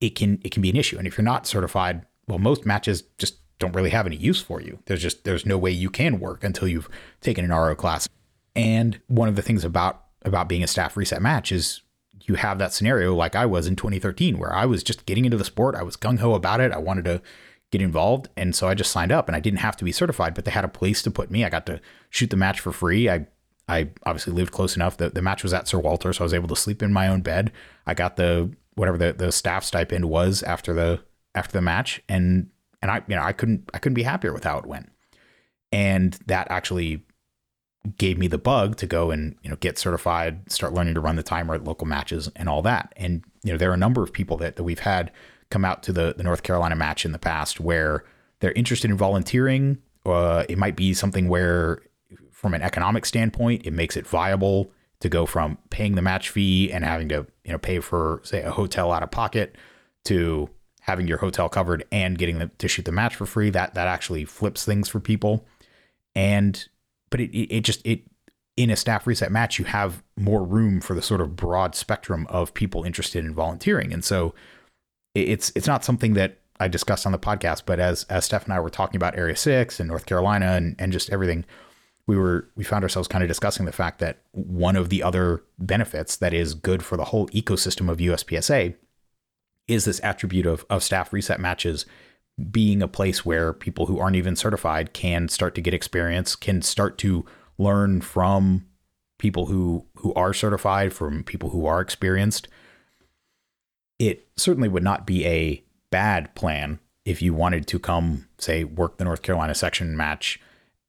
It 0.00 0.14
can 0.14 0.40
it 0.44 0.52
can 0.52 0.62
be 0.62 0.70
an 0.70 0.76
issue. 0.76 0.98
And 0.98 1.06
if 1.06 1.16
you're 1.16 1.24
not 1.24 1.46
certified, 1.46 2.04
well, 2.26 2.38
most 2.38 2.66
matches 2.66 3.04
just 3.18 3.36
don't 3.60 3.74
really 3.74 3.90
have 3.90 4.06
any 4.06 4.16
use 4.16 4.40
for 4.40 4.60
you. 4.60 4.80
There's 4.86 5.02
just 5.02 5.22
there's 5.22 5.46
no 5.46 5.56
way 5.56 5.70
you 5.70 5.90
can 5.90 6.18
work 6.18 6.42
until 6.42 6.66
you've 6.66 6.88
taken 7.20 7.44
an 7.44 7.52
RO 7.52 7.76
class. 7.76 8.08
And 8.56 9.00
one 9.06 9.28
of 9.28 9.36
the 9.36 9.42
things 9.42 9.64
about 9.64 10.04
about 10.22 10.48
being 10.48 10.64
a 10.64 10.66
staff 10.66 10.96
reset 10.96 11.22
match 11.22 11.52
is 11.52 11.82
you 12.22 12.34
have 12.34 12.58
that 12.58 12.72
scenario 12.72 13.14
like 13.14 13.36
I 13.36 13.46
was 13.46 13.66
in 13.66 13.76
2013 13.76 14.38
where 14.38 14.52
I 14.52 14.66
was 14.66 14.82
just 14.82 15.06
getting 15.06 15.24
into 15.24 15.36
the 15.36 15.44
sport. 15.44 15.76
I 15.76 15.82
was 15.82 15.96
gung 15.96 16.18
ho 16.18 16.34
about 16.34 16.60
it. 16.60 16.72
I 16.72 16.78
wanted 16.78 17.04
to 17.04 17.22
get 17.70 17.80
involved. 17.80 18.28
And 18.36 18.54
so 18.54 18.68
I 18.68 18.74
just 18.74 18.90
signed 18.90 19.12
up 19.12 19.28
and 19.28 19.36
I 19.36 19.40
didn't 19.40 19.60
have 19.60 19.76
to 19.76 19.84
be 19.84 19.92
certified, 19.92 20.34
but 20.34 20.44
they 20.44 20.50
had 20.50 20.64
a 20.64 20.68
place 20.68 21.02
to 21.02 21.10
put 21.10 21.30
me. 21.30 21.44
I 21.44 21.50
got 21.50 21.66
to 21.66 21.80
shoot 22.10 22.30
the 22.30 22.36
match 22.36 22.58
for 22.58 22.72
free. 22.72 23.08
I 23.08 23.26
I 23.68 23.90
obviously 24.04 24.32
lived 24.32 24.50
close 24.50 24.74
enough. 24.74 24.96
The, 24.96 25.10
the 25.10 25.22
match 25.22 25.44
was 25.44 25.54
at 25.54 25.68
Sir 25.68 25.78
Walter, 25.78 26.12
so 26.12 26.22
I 26.22 26.24
was 26.24 26.34
able 26.34 26.48
to 26.48 26.56
sleep 26.56 26.82
in 26.82 26.92
my 26.92 27.06
own 27.06 27.20
bed. 27.20 27.52
I 27.86 27.94
got 27.94 28.16
the 28.16 28.50
whatever 28.74 28.98
the, 28.98 29.12
the 29.12 29.30
staff 29.30 29.62
stipend 29.64 30.06
was 30.06 30.42
after 30.42 30.74
the 30.74 31.00
after 31.34 31.52
the 31.52 31.62
match. 31.62 32.02
And 32.08 32.48
and 32.82 32.90
I 32.90 33.02
you 33.06 33.16
know 33.16 33.22
I 33.22 33.32
couldn't 33.32 33.68
I 33.74 33.78
couldn't 33.78 33.94
be 33.94 34.02
happier 34.02 34.32
with 34.32 34.44
how 34.44 34.58
it 34.58 34.66
went. 34.66 34.90
And 35.72 36.18
that 36.26 36.50
actually 36.50 37.04
gave 37.96 38.18
me 38.18 38.28
the 38.28 38.38
bug 38.38 38.76
to 38.76 38.86
go 38.86 39.10
and 39.10 39.36
you 39.42 39.50
know 39.50 39.56
get 39.56 39.78
certified, 39.78 40.50
start 40.50 40.74
learning 40.74 40.94
to 40.94 41.00
run 41.00 41.16
the 41.16 41.22
timer 41.22 41.54
at 41.54 41.64
local 41.64 41.86
matches 41.86 42.30
and 42.36 42.48
all 42.48 42.62
that. 42.62 42.92
And 42.96 43.24
you 43.42 43.52
know 43.52 43.58
there 43.58 43.70
are 43.70 43.74
a 43.74 43.78
number 43.78 44.02
of 44.02 44.12
people 44.12 44.36
that, 44.38 44.56
that 44.56 44.64
we've 44.64 44.80
had 44.80 45.10
come 45.50 45.64
out 45.64 45.82
to 45.82 45.92
the, 45.92 46.14
the 46.16 46.22
North 46.22 46.42
Carolina 46.42 46.76
match 46.76 47.04
in 47.04 47.12
the 47.12 47.18
past 47.18 47.60
where 47.60 48.04
they're 48.40 48.52
interested 48.52 48.90
in 48.90 48.96
volunteering. 48.96 49.78
Uh, 50.06 50.44
it 50.48 50.56
might 50.56 50.76
be 50.76 50.94
something 50.94 51.28
where, 51.28 51.82
from 52.30 52.54
an 52.54 52.62
economic 52.62 53.04
standpoint, 53.04 53.66
it 53.66 53.72
makes 53.72 53.96
it 53.96 54.06
viable 54.06 54.70
to 55.00 55.08
go 55.08 55.26
from 55.26 55.58
paying 55.70 55.94
the 55.94 56.02
match 56.02 56.30
fee 56.30 56.70
and 56.72 56.84
having 56.84 57.08
to 57.08 57.26
you 57.44 57.52
know 57.52 57.58
pay 57.58 57.80
for 57.80 58.20
say 58.22 58.42
a 58.42 58.50
hotel 58.50 58.92
out 58.92 59.02
of 59.02 59.10
pocket 59.10 59.56
to 60.04 60.48
having 60.90 61.06
your 61.06 61.18
hotel 61.18 61.48
covered 61.48 61.84
and 61.92 62.18
getting 62.18 62.40
the, 62.40 62.48
to 62.58 62.66
shoot 62.66 62.84
the 62.84 62.92
match 62.92 63.14
for 63.14 63.24
free. 63.24 63.48
That 63.48 63.74
that 63.74 63.86
actually 63.86 64.24
flips 64.24 64.64
things 64.64 64.88
for 64.88 64.98
people. 64.98 65.46
And 66.16 66.68
but 67.10 67.20
it 67.20 67.30
it 67.36 67.60
just 67.60 67.80
it 67.86 68.02
in 68.56 68.70
a 68.70 68.76
staff 68.76 69.06
reset 69.06 69.30
match 69.30 69.58
you 69.58 69.64
have 69.64 70.02
more 70.16 70.44
room 70.44 70.80
for 70.80 70.94
the 70.94 71.00
sort 71.00 71.20
of 71.20 71.36
broad 71.36 71.74
spectrum 71.74 72.26
of 72.28 72.52
people 72.52 72.82
interested 72.82 73.24
in 73.24 73.32
volunteering. 73.32 73.92
And 73.92 74.04
so 74.04 74.34
it's 75.14 75.52
it's 75.54 75.68
not 75.68 75.84
something 75.84 76.14
that 76.14 76.38
I 76.58 76.66
discussed 76.66 77.06
on 77.06 77.12
the 77.12 77.18
podcast, 77.18 77.62
but 77.66 77.78
as 77.78 78.04
as 78.10 78.24
Steph 78.24 78.44
and 78.44 78.52
I 78.52 78.58
were 78.58 78.68
talking 78.68 78.96
about 78.96 79.16
Area 79.16 79.36
Six 79.36 79.78
and 79.78 79.88
North 79.88 80.06
Carolina 80.06 80.52
and 80.56 80.74
and 80.80 80.92
just 80.92 81.10
everything, 81.10 81.44
we 82.08 82.16
were 82.16 82.48
we 82.56 82.64
found 82.64 82.82
ourselves 82.82 83.06
kind 83.06 83.22
of 83.22 83.28
discussing 83.28 83.64
the 83.64 83.72
fact 83.72 84.00
that 84.00 84.18
one 84.32 84.74
of 84.74 84.88
the 84.88 85.04
other 85.04 85.44
benefits 85.58 86.16
that 86.16 86.34
is 86.34 86.54
good 86.54 86.82
for 86.82 86.96
the 86.96 87.04
whole 87.04 87.28
ecosystem 87.28 87.88
of 87.88 87.98
USPSA 87.98 88.74
is 89.70 89.84
this 89.84 90.00
attribute 90.02 90.46
of 90.46 90.64
of 90.68 90.82
staff 90.82 91.12
reset 91.12 91.40
matches 91.40 91.86
being 92.50 92.82
a 92.82 92.88
place 92.88 93.24
where 93.24 93.52
people 93.52 93.86
who 93.86 93.98
aren't 93.98 94.16
even 94.16 94.36
certified 94.36 94.92
can 94.92 95.28
start 95.28 95.54
to 95.54 95.60
get 95.60 95.74
experience, 95.74 96.34
can 96.34 96.62
start 96.62 96.98
to 96.98 97.24
learn 97.58 98.00
from 98.00 98.66
people 99.18 99.46
who 99.46 99.86
who 99.96 100.12
are 100.14 100.34
certified, 100.34 100.92
from 100.92 101.22
people 101.22 101.50
who 101.50 101.66
are 101.66 101.80
experienced? 101.80 102.48
It 103.98 104.28
certainly 104.36 104.68
would 104.68 104.82
not 104.82 105.06
be 105.06 105.26
a 105.26 105.62
bad 105.90 106.34
plan 106.34 106.80
if 107.04 107.20
you 107.20 107.34
wanted 107.34 107.66
to 107.66 107.78
come, 107.78 108.26
say, 108.38 108.64
work 108.64 108.96
the 108.96 109.04
North 109.04 109.22
Carolina 109.22 109.54
section 109.54 109.96
match 109.96 110.40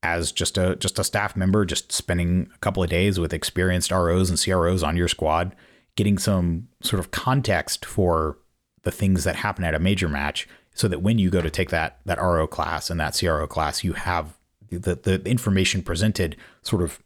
as 0.03 0.31
just 0.31 0.57
a 0.57 0.75
just 0.77 0.97
a 0.97 1.03
staff 1.03 1.35
member, 1.35 1.65
just 1.65 1.91
spending 1.91 2.49
a 2.55 2.57
couple 2.59 2.81
of 2.81 2.89
days 2.89 3.19
with 3.19 3.33
experienced 3.33 3.91
ROs 3.91 4.29
and 4.29 4.41
CROs 4.41 4.81
on 4.81 4.97
your 4.97 5.07
squad, 5.07 5.55
getting 5.95 6.17
some 6.17 6.69
sort 6.81 6.99
of 6.99 7.11
context 7.11 7.85
for 7.85 8.37
the 8.83 8.91
things 8.91 9.23
that 9.23 9.37
happen 9.37 9.63
at 9.63 9.75
a 9.75 9.79
major 9.79 10.09
match, 10.09 10.47
so 10.73 10.87
that 10.87 11.01
when 11.01 11.19
you 11.19 11.29
go 11.29 11.41
to 11.41 11.49
take 11.49 11.69
that 11.69 11.99
that 12.05 12.19
RO 12.19 12.47
class 12.47 12.89
and 12.89 12.99
that 12.99 13.17
CRO 13.17 13.47
class, 13.47 13.83
you 13.83 13.93
have 13.93 14.37
the 14.69 14.95
the 14.95 15.21
information 15.25 15.83
presented 15.83 16.35
sort 16.61 16.81
of 16.81 17.01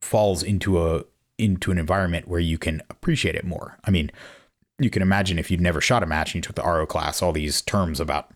falls 0.00 0.42
into 0.42 0.82
a 0.82 1.04
into 1.38 1.70
an 1.70 1.78
environment 1.78 2.28
where 2.28 2.40
you 2.40 2.58
can 2.58 2.82
appreciate 2.90 3.34
it 3.34 3.44
more. 3.44 3.78
I 3.84 3.90
mean, 3.90 4.10
you 4.78 4.90
can 4.90 5.02
imagine 5.02 5.38
if 5.38 5.50
you'd 5.50 5.60
never 5.60 5.80
shot 5.80 6.02
a 6.02 6.06
match 6.06 6.30
and 6.30 6.36
you 6.36 6.42
took 6.42 6.56
the 6.56 6.62
RO 6.62 6.86
class, 6.86 7.22
all 7.22 7.32
these 7.32 7.62
terms 7.62 8.00
about 8.00 8.30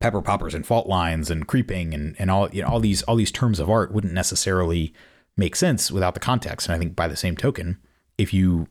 pepper 0.00 0.22
poppers 0.22 0.54
and 0.54 0.66
fault 0.66 0.86
lines 0.86 1.30
and 1.30 1.46
creeping 1.48 1.94
and, 1.94 2.14
and 2.18 2.30
all 2.30 2.50
you 2.50 2.62
know 2.62 2.68
all 2.68 2.80
these 2.80 3.02
all 3.04 3.16
these 3.16 3.32
terms 3.32 3.58
of 3.58 3.70
art 3.70 3.92
wouldn't 3.92 4.12
necessarily 4.12 4.92
make 5.36 5.56
sense 5.56 5.90
without 5.90 6.14
the 6.14 6.20
context. 6.20 6.66
And 6.66 6.74
I 6.74 6.78
think 6.78 6.96
by 6.96 7.08
the 7.08 7.16
same 7.16 7.36
token, 7.36 7.78
if 8.18 8.32
you 8.32 8.68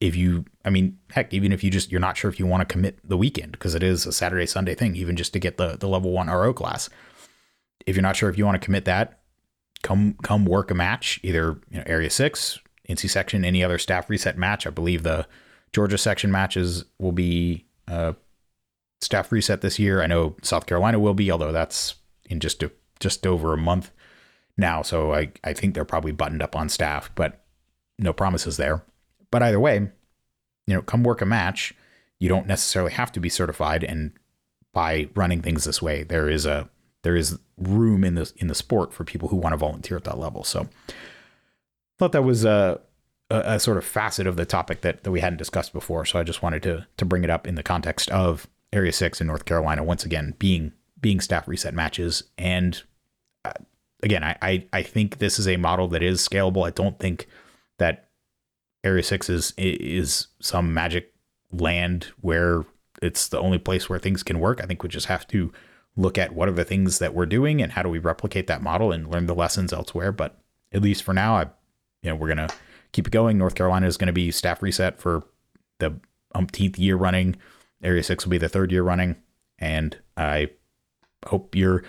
if 0.00 0.14
you 0.14 0.44
I 0.64 0.70
mean, 0.70 0.98
heck, 1.10 1.32
even 1.32 1.52
if 1.52 1.64
you 1.64 1.70
just 1.70 1.90
you're 1.90 2.00
not 2.00 2.16
sure 2.16 2.30
if 2.30 2.38
you 2.38 2.46
want 2.46 2.66
to 2.66 2.72
commit 2.72 2.98
the 3.02 3.16
weekend, 3.16 3.52
because 3.52 3.74
it 3.74 3.82
is 3.82 4.06
a 4.06 4.12
Saturday, 4.12 4.46
Sunday 4.46 4.74
thing, 4.74 4.96
even 4.96 5.16
just 5.16 5.32
to 5.32 5.38
get 5.38 5.56
the 5.56 5.76
the 5.76 5.88
level 5.88 6.12
one 6.12 6.28
RO 6.28 6.52
class. 6.52 6.88
If 7.86 7.96
you're 7.96 8.02
not 8.02 8.16
sure 8.16 8.28
if 8.28 8.36
you 8.36 8.44
want 8.44 8.60
to 8.60 8.64
commit 8.64 8.84
that, 8.84 9.20
come 9.82 10.14
come 10.22 10.44
work 10.44 10.70
a 10.70 10.74
match, 10.74 11.20
either 11.22 11.60
you 11.70 11.78
know, 11.78 11.84
area 11.86 12.10
six, 12.10 12.58
NC 12.88 13.10
section, 13.10 13.44
any 13.44 13.64
other 13.64 13.78
staff 13.78 14.08
reset 14.08 14.36
match. 14.36 14.66
I 14.66 14.70
believe 14.70 15.02
the 15.02 15.26
Georgia 15.72 15.98
section 15.98 16.30
matches 16.30 16.84
will 16.98 17.12
be 17.12 17.66
uh, 17.86 18.12
staff 19.00 19.32
reset 19.32 19.60
this 19.60 19.78
year. 19.78 20.02
I 20.02 20.06
know 20.06 20.36
South 20.42 20.66
Carolina 20.66 20.98
will 20.98 21.14
be, 21.14 21.30
although 21.30 21.52
that's 21.52 21.96
in 22.28 22.40
just 22.40 22.62
a, 22.62 22.70
just 23.00 23.26
over 23.26 23.52
a 23.52 23.58
month 23.58 23.90
now. 24.56 24.82
So 24.82 25.14
I, 25.14 25.32
I 25.44 25.52
think 25.52 25.74
they're 25.74 25.84
probably 25.84 26.12
buttoned 26.12 26.42
up 26.42 26.56
on 26.56 26.68
staff, 26.68 27.10
but 27.14 27.44
no 27.98 28.12
promises 28.12 28.56
there. 28.56 28.84
But 29.30 29.42
either 29.42 29.60
way, 29.60 29.90
you 30.66 30.74
know, 30.74 30.82
come 30.82 31.02
work 31.02 31.20
a 31.20 31.26
match. 31.26 31.74
You 32.18 32.28
don't 32.28 32.46
necessarily 32.46 32.92
have 32.92 33.12
to 33.12 33.20
be 33.20 33.28
certified, 33.28 33.84
and 33.84 34.12
by 34.72 35.08
running 35.14 35.42
things 35.42 35.64
this 35.64 35.80
way, 35.80 36.02
there 36.02 36.28
is 36.28 36.46
a 36.46 36.68
there 37.02 37.16
is 37.16 37.38
room 37.56 38.04
in 38.04 38.14
the 38.14 38.30
in 38.36 38.48
the 38.48 38.54
sport 38.54 38.92
for 38.92 39.04
people 39.04 39.28
who 39.28 39.36
want 39.36 39.52
to 39.52 39.56
volunteer 39.56 39.96
at 39.96 40.04
that 40.04 40.18
level. 40.18 40.44
So, 40.44 40.68
I 40.88 40.92
thought 41.98 42.12
that 42.12 42.22
was 42.22 42.44
uh, 42.44 42.78
a, 43.30 43.36
a, 43.54 43.60
sort 43.60 43.76
of 43.76 43.84
facet 43.84 44.26
of 44.26 44.36
the 44.36 44.46
topic 44.46 44.80
that, 44.82 45.04
that 45.04 45.10
we 45.10 45.20
hadn't 45.20 45.38
discussed 45.38 45.72
before. 45.72 46.04
So 46.04 46.18
I 46.18 46.22
just 46.22 46.42
wanted 46.42 46.62
to 46.64 46.86
to 46.96 47.04
bring 47.04 47.24
it 47.24 47.30
up 47.30 47.46
in 47.46 47.54
the 47.54 47.62
context 47.62 48.10
of 48.10 48.48
Area 48.72 48.92
Six 48.92 49.20
in 49.20 49.26
North 49.26 49.44
Carolina 49.44 49.82
once 49.82 50.04
again 50.04 50.34
being 50.38 50.72
being 51.00 51.20
staff 51.20 51.46
reset 51.46 51.74
matches. 51.74 52.24
And 52.36 52.82
uh, 53.44 53.52
again, 54.02 54.24
I, 54.24 54.36
I 54.42 54.66
I 54.72 54.82
think 54.82 55.18
this 55.18 55.38
is 55.38 55.46
a 55.46 55.56
model 55.56 55.88
that 55.88 56.02
is 56.02 56.26
scalable. 56.26 56.66
I 56.66 56.70
don't 56.70 56.98
think 56.98 57.26
that 57.78 58.07
Area 58.88 59.02
Six 59.02 59.28
is 59.28 59.52
is 59.56 60.28
some 60.40 60.74
magic 60.74 61.12
land 61.52 62.08
where 62.20 62.64
it's 63.00 63.28
the 63.28 63.38
only 63.38 63.58
place 63.58 63.88
where 63.88 63.98
things 63.98 64.22
can 64.22 64.40
work. 64.40 64.60
I 64.62 64.66
think 64.66 64.82
we 64.82 64.88
just 64.88 65.06
have 65.06 65.26
to 65.28 65.52
look 65.96 66.18
at 66.18 66.34
what 66.34 66.48
are 66.48 66.52
the 66.52 66.64
things 66.64 66.98
that 66.98 67.14
we're 67.14 67.26
doing 67.26 67.60
and 67.60 67.72
how 67.72 67.82
do 67.82 67.88
we 67.88 67.98
replicate 67.98 68.46
that 68.46 68.62
model 68.62 68.92
and 68.92 69.10
learn 69.10 69.26
the 69.26 69.34
lessons 69.34 69.72
elsewhere. 69.72 70.12
But 70.12 70.40
at 70.72 70.82
least 70.82 71.02
for 71.02 71.12
now, 71.12 71.36
I 71.36 71.42
you 72.02 72.10
know 72.10 72.16
we're 72.16 72.28
gonna 72.28 72.48
keep 72.92 73.06
it 73.06 73.12
going. 73.12 73.38
North 73.38 73.54
Carolina 73.54 73.86
is 73.86 73.96
to 73.96 74.12
be 74.12 74.30
staff 74.30 74.62
reset 74.62 75.00
for 75.00 75.22
the 75.78 76.00
umpteenth 76.34 76.78
year 76.78 76.96
running. 76.96 77.36
Area 77.82 78.02
six 78.02 78.24
will 78.24 78.30
be 78.30 78.38
the 78.38 78.48
third 78.48 78.72
year 78.72 78.82
running, 78.82 79.16
and 79.58 79.96
I 80.16 80.50
hope 81.26 81.54
you're 81.54 81.84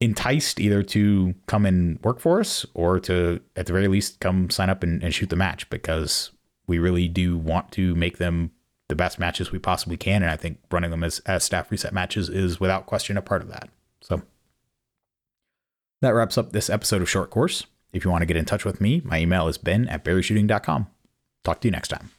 enticed 0.00 0.60
either 0.60 0.82
to 0.82 1.34
come 1.46 1.64
and 1.64 1.98
work 2.02 2.20
for 2.20 2.40
us 2.40 2.66
or 2.74 3.00
to 3.00 3.40
at 3.56 3.66
the 3.66 3.72
very 3.72 3.88
least 3.88 4.20
come 4.20 4.50
sign 4.50 4.68
up 4.68 4.82
and, 4.82 5.02
and 5.02 5.14
shoot 5.14 5.30
the 5.30 5.36
match 5.36 5.68
because 5.70 6.30
we 6.66 6.78
really 6.78 7.08
do 7.08 7.38
want 7.38 7.72
to 7.72 7.94
make 7.94 8.18
them 8.18 8.50
the 8.88 8.94
best 8.94 9.18
matches 9.18 9.50
we 9.50 9.58
possibly 9.58 9.96
can 9.96 10.22
and 10.22 10.30
i 10.30 10.36
think 10.36 10.58
running 10.70 10.90
them 10.90 11.02
as, 11.02 11.20
as 11.20 11.42
staff 11.42 11.70
reset 11.70 11.94
matches 11.94 12.28
is 12.28 12.60
without 12.60 12.84
question 12.84 13.16
a 13.16 13.22
part 13.22 13.40
of 13.40 13.48
that 13.48 13.70
so 14.02 14.20
that 16.02 16.10
wraps 16.10 16.36
up 16.36 16.52
this 16.52 16.68
episode 16.68 17.00
of 17.00 17.08
short 17.08 17.30
course 17.30 17.64
if 17.96 18.04
you 18.04 18.10
want 18.10 18.22
to 18.22 18.26
get 18.26 18.36
in 18.36 18.44
touch 18.44 18.64
with 18.64 18.80
me, 18.80 19.00
my 19.04 19.18
email 19.18 19.48
is 19.48 19.58
ben 19.58 19.88
at 19.88 20.04
berryshooting.com. 20.04 20.86
Talk 21.44 21.60
to 21.60 21.68
you 21.68 21.72
next 21.72 21.88
time. 21.88 22.10